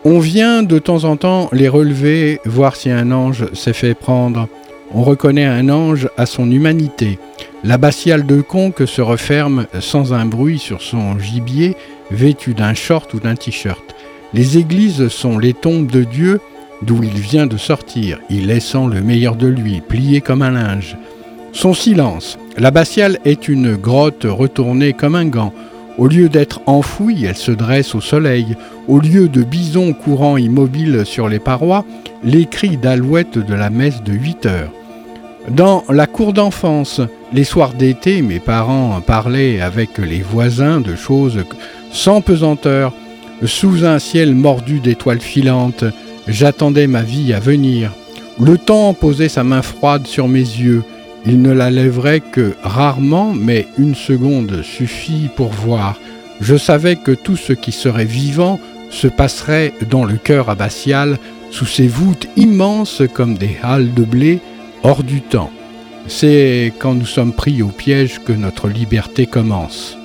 On 0.06 0.20
vient 0.20 0.64
de 0.64 0.80
temps 0.80 1.04
en 1.04 1.18
temps 1.18 1.50
les 1.52 1.68
relever, 1.68 2.40
voir 2.46 2.78
si 2.78 2.90
un 2.90 3.12
ange 3.12 3.52
s'est 3.54 3.74
fait 3.74 3.96
prendre. 3.96 4.48
On 4.98 5.04
reconnaît 5.04 5.46
un 5.46 5.68
ange 5.68 6.08
à 6.16 6.26
son 6.26 6.50
humanité. 6.50 7.20
L'abbatiale 7.66 8.26
de 8.26 8.40
conque 8.40 8.88
se 8.88 9.02
referme 9.02 9.66
sans 9.82 10.14
un 10.14 10.26
bruit 10.26 10.58
sur 10.58 10.82
son 10.82 11.20
gibier, 11.20 11.76
vêtu 12.12 12.54
d'un 12.54 12.74
short 12.74 13.14
ou 13.14 13.20
d'un 13.20 13.36
t-shirt. 13.36 13.84
Les 14.34 14.58
églises 14.58 15.10
sont 15.10 15.38
les 15.38 15.54
tombes 15.54 15.92
de 15.92 16.06
Dieu 16.06 16.40
d'où 16.82 17.04
il 17.04 17.20
vient 17.20 17.46
de 17.46 17.58
sortir, 17.58 18.20
y 18.30 18.40
laissant 18.40 18.88
le 18.88 19.02
meilleur 19.02 19.36
de 19.36 19.48
lui, 19.48 19.82
plié 19.82 20.22
comme 20.22 20.42
un 20.42 20.52
linge. 20.52 20.96
Son 21.52 21.74
silence. 21.74 22.40
L'abbatiale 22.58 23.20
est 23.26 23.50
une 23.50 23.76
grotte 23.76 24.26
retournée 24.26 24.94
comme 24.94 25.16
un 25.16 25.26
gant. 25.26 25.54
Au 25.98 26.08
lieu 26.08 26.30
d'être 26.30 26.62
enfouie, 26.68 27.26
elle 27.26 27.36
se 27.36 27.52
dresse 27.52 27.96
au 27.96 28.02
soleil. 28.02 28.56
Au 28.88 29.00
lieu 29.00 29.28
de 29.28 29.44
bisons 29.44 29.92
courant 29.92 30.38
immobiles 30.38 31.06
sur 31.06 31.28
les 31.28 31.40
parois, 31.40 31.84
les 32.24 32.46
cris 32.46 32.78
d'alouettes 32.78 33.40
de 33.40 33.54
la 33.54 33.70
messe 33.70 34.02
de 34.02 34.14
8 34.14 34.46
heures. 34.46 34.72
Dans 35.50 35.84
la 35.90 36.08
cour 36.08 36.34
d'enfance, 36.34 37.02
les 37.32 37.44
soirs 37.44 37.74
d'été, 37.74 38.24
mes 38.24 38.40
parents 38.40 39.00
parlaient 39.02 39.62
avec 39.62 40.00
les 40.00 40.22
voisins 40.22 40.82
de 40.82 40.96
choses 40.96 41.44
sans 41.92 42.22
pesanteur. 42.22 42.94
Sous 43.44 43.86
un 43.86 44.00
ciel 44.00 44.34
mordu 44.34 44.80
d'étoiles 44.80 45.22
filantes, 45.22 45.84
j'attendais 46.28 46.88
ma 46.88 47.04
vie 47.04 47.32
à 47.32 47.40
venir. 47.40 47.92
Le 48.40 48.58
temps 48.58 48.96
posait 48.96 49.30
sa 49.30 49.44
main 49.44 49.62
froide 49.62 50.08
sur 50.08 50.28
mes 50.28 50.40
yeux. 50.40 50.84
Il 51.28 51.42
ne 51.44 51.52
la 51.52 51.70
lèverait 51.70 52.22
que 52.22 52.56
rarement, 52.64 53.34
mais 53.36 53.68
une 53.78 53.96
seconde 53.96 54.64
suffit 54.64 55.30
pour 55.36 55.50
voir. 55.50 56.00
Je 56.42 56.56
savais 56.56 56.96
que 56.96 57.12
tout 57.12 57.38
ce 57.38 57.54
qui 57.54 57.72
serait 57.72 58.06
vivant 58.06 58.60
se 58.90 59.08
passerait 59.08 59.74
dans 59.90 60.06
le 60.06 60.16
cœur 60.16 60.50
abbatial, 60.50 61.20
sous 61.52 61.66
ces 61.66 61.88
voûtes 61.88 62.28
immenses 62.36 63.04
comme 63.14 63.38
des 63.38 63.58
halles 63.62 63.94
de 63.94 64.04
blé, 64.04 64.40
hors 64.86 65.04
du 65.04 65.22
temps. 65.22 65.50
C'est 66.08 66.72
quand 66.78 66.94
nous 66.94 67.08
sommes 67.08 67.34
pris 67.34 67.64
au 67.64 67.70
piège 67.70 68.22
que 68.24 68.32
notre 68.32 68.70
liberté 68.70 69.26
commence. 69.26 69.98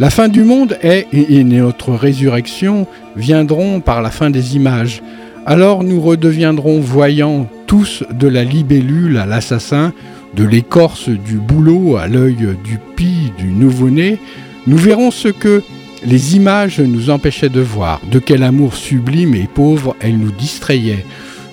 La 0.00 0.10
fin 0.10 0.28
du 0.28 0.42
monde 0.42 0.76
est, 0.82 1.06
et 1.12 1.44
notre 1.44 1.92
résurrection 1.92 2.88
viendront 3.14 3.78
par 3.78 4.02
la 4.02 4.10
fin 4.10 4.30
des 4.30 4.56
images. 4.56 5.00
Alors 5.46 5.84
nous 5.84 6.00
redeviendrons 6.00 6.80
voyants 6.80 7.46
tous 7.68 8.02
de 8.12 8.26
la 8.26 8.42
libellule 8.42 9.16
à 9.16 9.26
l'assassin, 9.26 9.92
de 10.34 10.42
l'écorce 10.42 11.08
du 11.08 11.38
bouleau 11.38 11.96
à 11.96 12.08
l'œil 12.08 12.56
du 12.64 12.80
pis 12.96 13.32
du 13.38 13.46
nouveau-né, 13.46 14.18
nous 14.66 14.76
verrons 14.76 15.12
ce 15.12 15.28
que 15.28 15.62
les 16.04 16.34
images 16.34 16.80
nous 16.80 17.10
empêchaient 17.10 17.48
de 17.48 17.60
voir, 17.60 18.00
de 18.10 18.18
quel 18.18 18.42
amour 18.42 18.74
sublime 18.74 19.34
et 19.34 19.48
pauvre 19.52 19.94
elles 20.00 20.18
nous 20.18 20.32
distrayaient. 20.32 21.04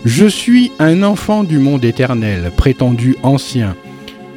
Je 0.04 0.26
suis 0.26 0.72
un 0.80 1.04
enfant 1.04 1.43
du 1.43 1.60
monde 1.60 1.86
éternel, 1.86 2.52
prétendu 2.58 3.16
ancien. 3.22 3.76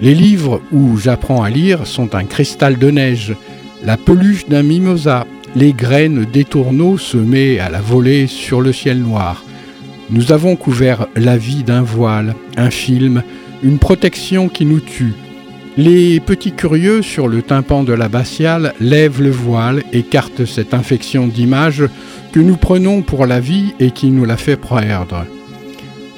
Les 0.03 0.15
livres 0.15 0.61
où 0.73 0.99
j'apprends 0.99 1.43
à 1.43 1.49
lire 1.49 1.87
sont 1.87 2.15
un 2.15 2.25
cristal 2.25 2.77
de 2.77 2.91
neige, 2.91 3.35
la 3.83 3.97
peluche 3.97 4.47
d'un 4.47 4.63
mimosa, 4.63 5.27
les 5.57 5.73
graines 5.73 6.27
des 6.31 6.45
tourneaux 6.45 6.99
semées 6.99 7.61
à 7.61 7.71
la 7.71 7.81
volée 7.81 8.27
sur 8.27 8.61
le 8.61 8.75
ciel 8.75 8.99
noir. 8.99 9.43
Nous 10.11 10.33
avons 10.33 10.55
couvert 10.55 11.07
la 11.17 11.39
vie 11.39 11.63
d'un 11.63 11.83
voile, 11.83 12.35
un 12.59 12.71
film, 12.71 13.23
une 13.63 13.79
protection 13.79 14.51
qui 14.51 14.67
nous 14.67 14.81
tue. 14.81 15.15
Les 15.79 16.21
petits 16.21 16.53
curieux 16.53 17.01
sur 17.01 17.27
le 17.27 17.41
tympan 17.41 17.85
de 17.85 17.95
l'abbatiale 17.95 18.75
lèvent 18.81 19.23
le 19.23 19.31
voile, 19.31 19.83
écartent 19.95 20.45
cette 20.45 20.75
infection 20.75 21.27
d'image 21.27 21.85
que 22.33 22.41
nous 22.41 22.57
prenons 22.57 23.01
pour 23.01 23.25
la 23.25 23.41
vie 23.41 23.73
et 23.81 23.93
qui 23.93 24.11
nous 24.11 24.27
la 24.27 24.37
fait 24.37 24.59
perdre. 24.59 25.25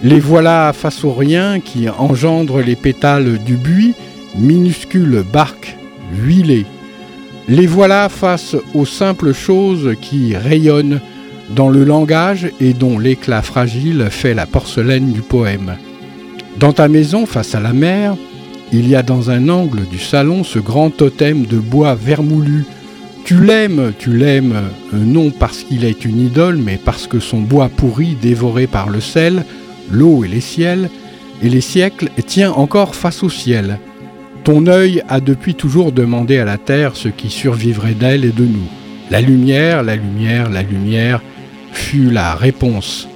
Les 0.03 0.21
voilà 0.21 0.73
face 0.75 1.05
au 1.05 1.13
rien 1.13 1.59
qui 1.59 1.89
engendre 1.89 2.61
les 2.61 2.77
pétales 2.77 3.39
du 3.39 3.55
buis, 3.55 3.95
minuscules 4.37 5.25
barques 5.33 5.77
huilées. 6.13 6.67
Les 7.49 7.67
voilà 7.67 8.09
face 8.09 8.57
aux 8.75 8.85
simples 8.85 9.33
choses 9.33 9.95
qui 10.03 10.37
rayonnent 10.37 11.01
dans 11.55 11.71
le 11.71 11.85
langage 11.85 12.51
et 12.61 12.75
dont 12.75 12.99
l'éclat 12.99 13.41
fragile 13.41 14.09
fait 14.11 14.35
la 14.35 14.47
porcelaine 14.47 15.13
du 15.13 15.23
poème. 15.23 15.77
Dans 16.59 16.73
ta 16.73 16.89
maison, 16.89 17.25
face 17.25 17.55
à 17.55 17.61
la 17.61 17.73
mer, 17.73 18.17
il 18.73 18.89
y 18.89 18.97
a 18.97 19.03
dans 19.03 19.31
un 19.31 19.49
angle 19.49 19.87
du 19.87 19.99
salon 19.99 20.45
ce 20.45 20.59
grand 20.59 20.91
totem 20.91 21.47
de 21.47 21.59
bois 21.59 21.95
vermoulu. 21.95 22.65
Tu 23.25 23.43
l'aimes, 23.43 23.93
tu 23.99 24.15
l'aimes, 24.15 24.61
non 24.93 25.31
parce 25.31 25.63
qu'il 25.63 25.85
est 25.85 26.05
une 26.05 26.21
idole, 26.21 26.57
mais 26.57 26.79
parce 26.85 27.07
que 27.07 27.19
son 27.19 27.41
bois 27.41 27.71
pourri, 27.75 28.17
dévoré 28.21 28.67
par 28.67 28.91
le 28.91 29.01
sel, 29.01 29.45
l'eau 29.91 30.25
et 30.25 30.29
les 30.29 30.41
ciels, 30.41 30.91
et 31.43 31.49
les 31.49 31.61
siècles, 31.61 32.11
tient 32.27 32.53
encore 32.53 32.95
face 32.95 33.23
au 33.23 33.29
ciel. 33.29 33.79
Ton 34.45 34.67
œil 34.67 35.03
a 35.09 35.21
depuis 35.21 35.55
toujours 35.55 35.93
demandé 35.93 36.39
à 36.39 36.45
la 36.45 36.59
terre 36.59 36.95
ce 36.95 37.09
qui 37.09 37.31
survivrait 37.31 37.95
d'elle 37.95 38.25
et 38.25 38.31
de 38.31 38.45
nous. 38.45 38.69
La 39.11 39.21
lumière, 39.21 39.83
la 39.83 39.97
lumière, 39.97 40.51
la 40.51 40.63
lumière 40.63 41.21
fut 41.73 42.11
la 42.11 42.35
réponse. 42.35 43.09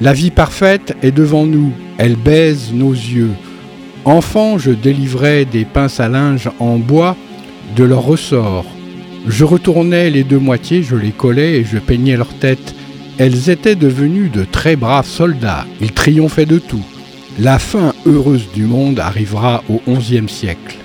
La 0.00 0.12
vie 0.12 0.30
parfaite 0.30 0.96
est 1.02 1.12
devant 1.12 1.46
nous, 1.46 1.72
elle 1.98 2.16
baise 2.16 2.72
nos 2.72 2.92
yeux. 2.92 3.30
Enfant, 4.04 4.58
je 4.58 4.70
délivrais 4.70 5.44
des 5.44 5.64
pinces 5.64 6.00
à 6.00 6.08
linge 6.08 6.50
en 6.58 6.78
bois 6.78 7.16
de 7.76 7.84
leur 7.84 8.02
ressort. 8.02 8.66
Je 9.28 9.44
retournais 9.44 10.10
les 10.10 10.24
deux 10.24 10.38
moitiés, 10.38 10.82
je 10.82 10.96
les 10.96 11.12
collais 11.12 11.60
et 11.60 11.64
je 11.64 11.78
peignais 11.78 12.16
leurs 12.16 12.34
têtes. 12.34 12.74
Elles 13.24 13.50
étaient 13.50 13.76
devenues 13.76 14.30
de 14.30 14.42
très 14.42 14.74
braves 14.74 15.06
soldats, 15.06 15.64
ils 15.80 15.92
triomphaient 15.92 16.44
de 16.44 16.58
tout. 16.58 16.84
La 17.38 17.60
fin 17.60 17.94
heureuse 18.04 18.48
du 18.52 18.64
monde 18.64 18.98
arrivera 18.98 19.62
au 19.70 19.80
XIe 19.88 20.28
siècle. 20.28 20.76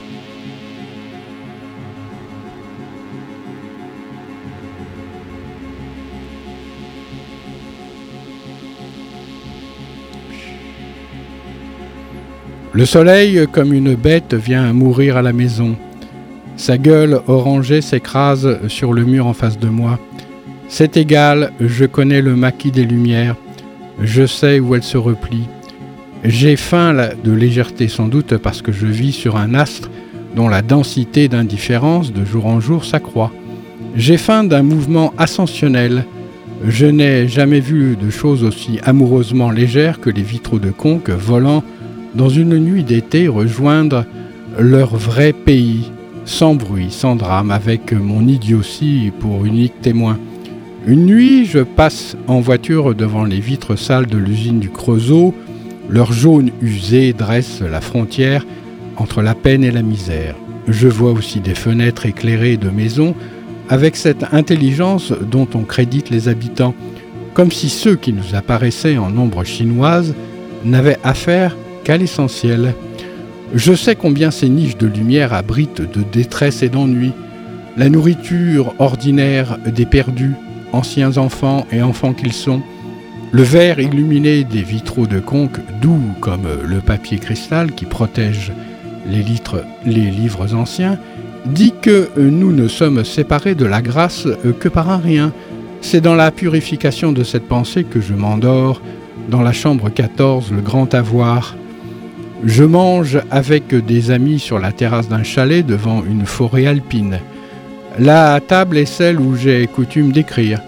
Le 12.71 12.85
soleil, 12.85 13.47
comme 13.51 13.73
une 13.73 13.95
bête, 13.95 14.35
vient 14.35 14.71
mourir 14.73 15.17
à 15.17 15.23
la 15.23 15.33
maison. 15.33 15.75
Sa 16.55 16.77
gueule 16.77 17.19
orangée 17.25 17.81
s'écrase 17.81 18.59
sur 18.67 18.93
le 18.93 19.05
mur 19.05 19.25
en 19.25 19.33
face 19.33 19.57
de 19.57 19.69
moi. 19.69 19.97
C'est 20.69 20.97
égal, 20.97 21.51
je 21.61 21.85
connais 21.85 22.21
le 22.21 22.35
maquis 22.35 22.71
des 22.71 22.83
lumières, 22.83 23.35
je 24.01 24.25
sais 24.25 24.59
où 24.59 24.75
elle 24.75 24.83
se 24.83 24.97
replie. 24.97 25.47
J'ai 26.23 26.57
faim 26.57 26.93
de 27.23 27.31
légèreté 27.31 27.87
sans 27.87 28.07
doute 28.07 28.37
parce 28.37 28.61
que 28.61 28.73
je 28.73 28.85
vis 28.85 29.13
sur 29.13 29.37
un 29.37 29.53
astre 29.53 29.89
dont 30.35 30.49
la 30.49 30.61
densité 30.61 31.29
d'indifférence 31.29 32.11
de 32.11 32.25
jour 32.25 32.47
en 32.47 32.59
jour 32.59 32.83
s'accroît. 32.83 33.31
J'ai 33.95 34.17
faim 34.17 34.43
d'un 34.43 34.61
mouvement 34.61 35.13
ascensionnel. 35.17 36.05
Je 36.67 36.85
n'ai 36.85 37.27
jamais 37.27 37.61
vu 37.61 37.95
de 37.95 38.09
choses 38.09 38.43
aussi 38.43 38.79
amoureusement 38.83 39.51
légères 39.51 40.01
que 40.01 40.09
les 40.09 40.21
vitraux 40.21 40.59
de 40.59 40.71
conque 40.71 41.09
volant 41.09 41.63
dans 42.13 42.29
une 42.29 42.57
nuit 42.57 42.83
d'été 42.83 43.27
rejoindre 43.27 44.05
leur 44.59 44.95
vrai 44.95 45.33
pays, 45.33 45.91
sans 46.25 46.55
bruit, 46.55 46.91
sans 46.91 47.15
drame, 47.15 47.51
avec 47.51 47.93
mon 47.93 48.27
idiotie 48.27 49.11
pour 49.19 49.45
unique 49.45 49.81
témoin. 49.81 50.17
Une 50.87 51.05
nuit, 51.05 51.45
je 51.45 51.59
passe 51.59 52.15
en 52.27 52.39
voiture 52.39 52.95
devant 52.95 53.25
les 53.25 53.41
vitres 53.41 53.75
sales 53.75 54.05
de 54.05 54.17
l'usine 54.17 54.61
du 54.61 54.69
Creusot. 54.69 55.35
Leur 55.89 56.13
jaune 56.13 56.49
usé 56.61 57.11
dresse 57.11 57.59
la 57.59 57.81
frontière 57.81 58.45
entre 58.95 59.21
la 59.21 59.35
peine 59.35 59.65
et 59.65 59.71
la 59.71 59.81
misère. 59.81 60.35
Je 60.69 60.87
vois 60.87 61.11
aussi 61.11 61.41
des 61.41 61.55
fenêtres 61.55 62.05
éclairées 62.05 62.55
de 62.55 62.69
maisons 62.69 63.15
avec 63.67 63.97
cette 63.97 64.33
intelligence 64.33 65.11
dont 65.11 65.49
on 65.55 65.63
crédite 65.63 66.09
les 66.09 66.29
habitants, 66.29 66.73
comme 67.33 67.51
si 67.51 67.67
ceux 67.67 67.97
qui 67.97 68.13
nous 68.13 68.33
apparaissaient 68.33 68.97
en 68.97 69.17
ombre 69.17 69.43
chinoise 69.43 70.15
n'avaient 70.63 70.99
affaire 71.03 71.57
qu'à 71.83 71.97
l'essentiel. 71.97 72.73
Je 73.53 73.73
sais 73.73 73.97
combien 73.97 74.31
ces 74.31 74.47
niches 74.47 74.77
de 74.77 74.87
lumière 74.87 75.33
abritent 75.33 75.81
de 75.81 76.03
détresse 76.13 76.63
et 76.63 76.69
d'ennui, 76.69 77.11
la 77.75 77.89
nourriture 77.89 78.73
ordinaire 78.79 79.57
des 79.65 79.85
perdus, 79.85 80.35
anciens 80.73 81.17
enfants 81.17 81.65
et 81.71 81.81
enfants 81.81 82.13
qu'ils 82.13 82.33
sont, 82.33 82.61
le 83.31 83.43
verre 83.43 83.79
illuminé 83.79 84.43
des 84.43 84.61
vitraux 84.61 85.07
de 85.07 85.19
conque, 85.19 85.59
doux 85.81 86.01
comme 86.21 86.47
le 86.65 86.79
papier 86.79 87.17
cristal 87.17 87.71
qui 87.73 87.85
protège 87.85 88.53
les, 89.05 89.21
litres, 89.21 89.63
les 89.85 90.09
livres 90.11 90.55
anciens, 90.55 90.97
dit 91.45 91.73
que 91.81 92.09
nous 92.17 92.51
ne 92.51 92.67
sommes 92.67 93.03
séparés 93.03 93.55
de 93.55 93.65
la 93.65 93.81
grâce 93.81 94.27
que 94.59 94.69
par 94.69 94.89
un 94.89 94.97
rien. 94.97 95.33
C'est 95.81 96.01
dans 96.01 96.15
la 96.15 96.31
purification 96.31 97.11
de 97.11 97.23
cette 97.23 97.47
pensée 97.47 97.83
que 97.83 98.01
je 98.01 98.13
m'endors 98.13 98.81
dans 99.29 99.41
la 99.41 99.51
chambre 99.51 99.89
14, 99.89 100.51
le 100.51 100.61
grand 100.61 100.93
avoir. 100.93 101.55
Je 102.45 102.63
mange 102.63 103.19
avec 103.31 103.73
des 103.73 104.11
amis 104.11 104.39
sur 104.39 104.59
la 104.59 104.71
terrasse 104.71 105.09
d'un 105.09 105.23
chalet 105.23 105.65
devant 105.65 106.03
une 106.03 106.25
forêt 106.25 106.65
alpine. 106.65 107.19
La 107.99 108.39
table 108.39 108.77
est 108.77 108.85
celle 108.85 109.19
où 109.19 109.35
j'ai 109.35 109.65
coutume 109.65 110.11
d'écrire. 110.11 110.61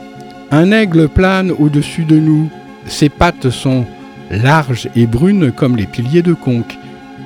Un 0.49 0.71
aigle 0.71 1.07
plane 1.07 1.51
au-dessus 1.51 2.03
de 2.05 2.17
nous. 2.17 2.49
Ses 2.87 3.09
pattes 3.09 3.51
sont 3.51 3.85
larges 4.31 4.89
et 4.95 5.05
brunes 5.05 5.51
comme 5.51 5.75
les 5.75 5.85
piliers 5.85 6.23
de 6.23 6.33
conque. 6.33 6.75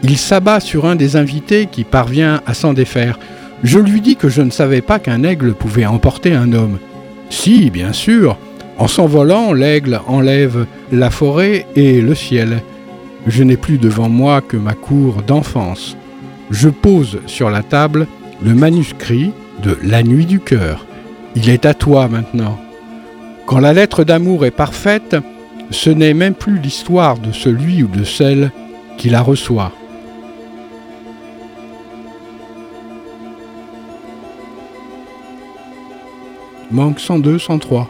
Il 0.03 0.17
s'abat 0.17 0.59
sur 0.59 0.85
un 0.85 0.97
des 0.97 1.15
invités 1.15 1.67
qui 1.67 1.85
parvient 1.85 2.41
à 2.45 2.53
s'en 2.53 2.73
défaire. 2.73 3.17
Je 3.63 3.79
lui 3.79 4.01
dis 4.01 4.17
que 4.17 4.27
je 4.27 4.41
ne 4.41 4.51
savais 4.51 4.81
pas 4.81 4.99
qu'un 4.99 5.23
aigle 5.23 5.53
pouvait 5.53 5.85
emporter 5.85 6.33
un 6.33 6.51
homme. 6.51 6.79
Si, 7.29 7.69
bien 7.69 7.93
sûr. 7.93 8.37
En 8.77 8.89
s'envolant, 8.89 9.53
l'aigle 9.53 10.01
enlève 10.07 10.65
la 10.91 11.11
forêt 11.11 11.65
et 11.77 12.01
le 12.01 12.13
ciel. 12.13 12.61
Je 13.25 13.43
n'ai 13.43 13.55
plus 13.55 13.77
devant 13.77 14.09
moi 14.09 14.41
que 14.41 14.57
ma 14.57 14.73
cour 14.73 15.21
d'enfance. 15.25 15.95
Je 16.51 16.67
pose 16.67 17.19
sur 17.25 17.49
la 17.49 17.63
table 17.63 18.05
le 18.43 18.53
manuscrit 18.53 19.31
de 19.61 19.77
La 19.83 20.03
nuit 20.03 20.25
du 20.25 20.39
cœur. 20.39 20.85
Il 21.35 21.49
est 21.49 21.65
à 21.65 21.73
toi 21.73 22.07
maintenant. 22.07 22.59
Quand 23.45 23.59
la 23.59 23.73
lettre 23.73 24.03
d'amour 24.03 24.45
est 24.45 24.51
parfaite, 24.51 25.15
ce 25.69 25.89
n'est 25.89 26.13
même 26.13 26.33
plus 26.33 26.59
l'histoire 26.59 27.17
de 27.17 27.31
celui 27.31 27.83
ou 27.83 27.87
de 27.87 28.03
celle 28.03 28.51
qui 28.97 29.09
la 29.09 29.21
reçoit. 29.21 29.71
Manque 36.71 36.99
102, 36.99 37.37
103. 37.37 37.89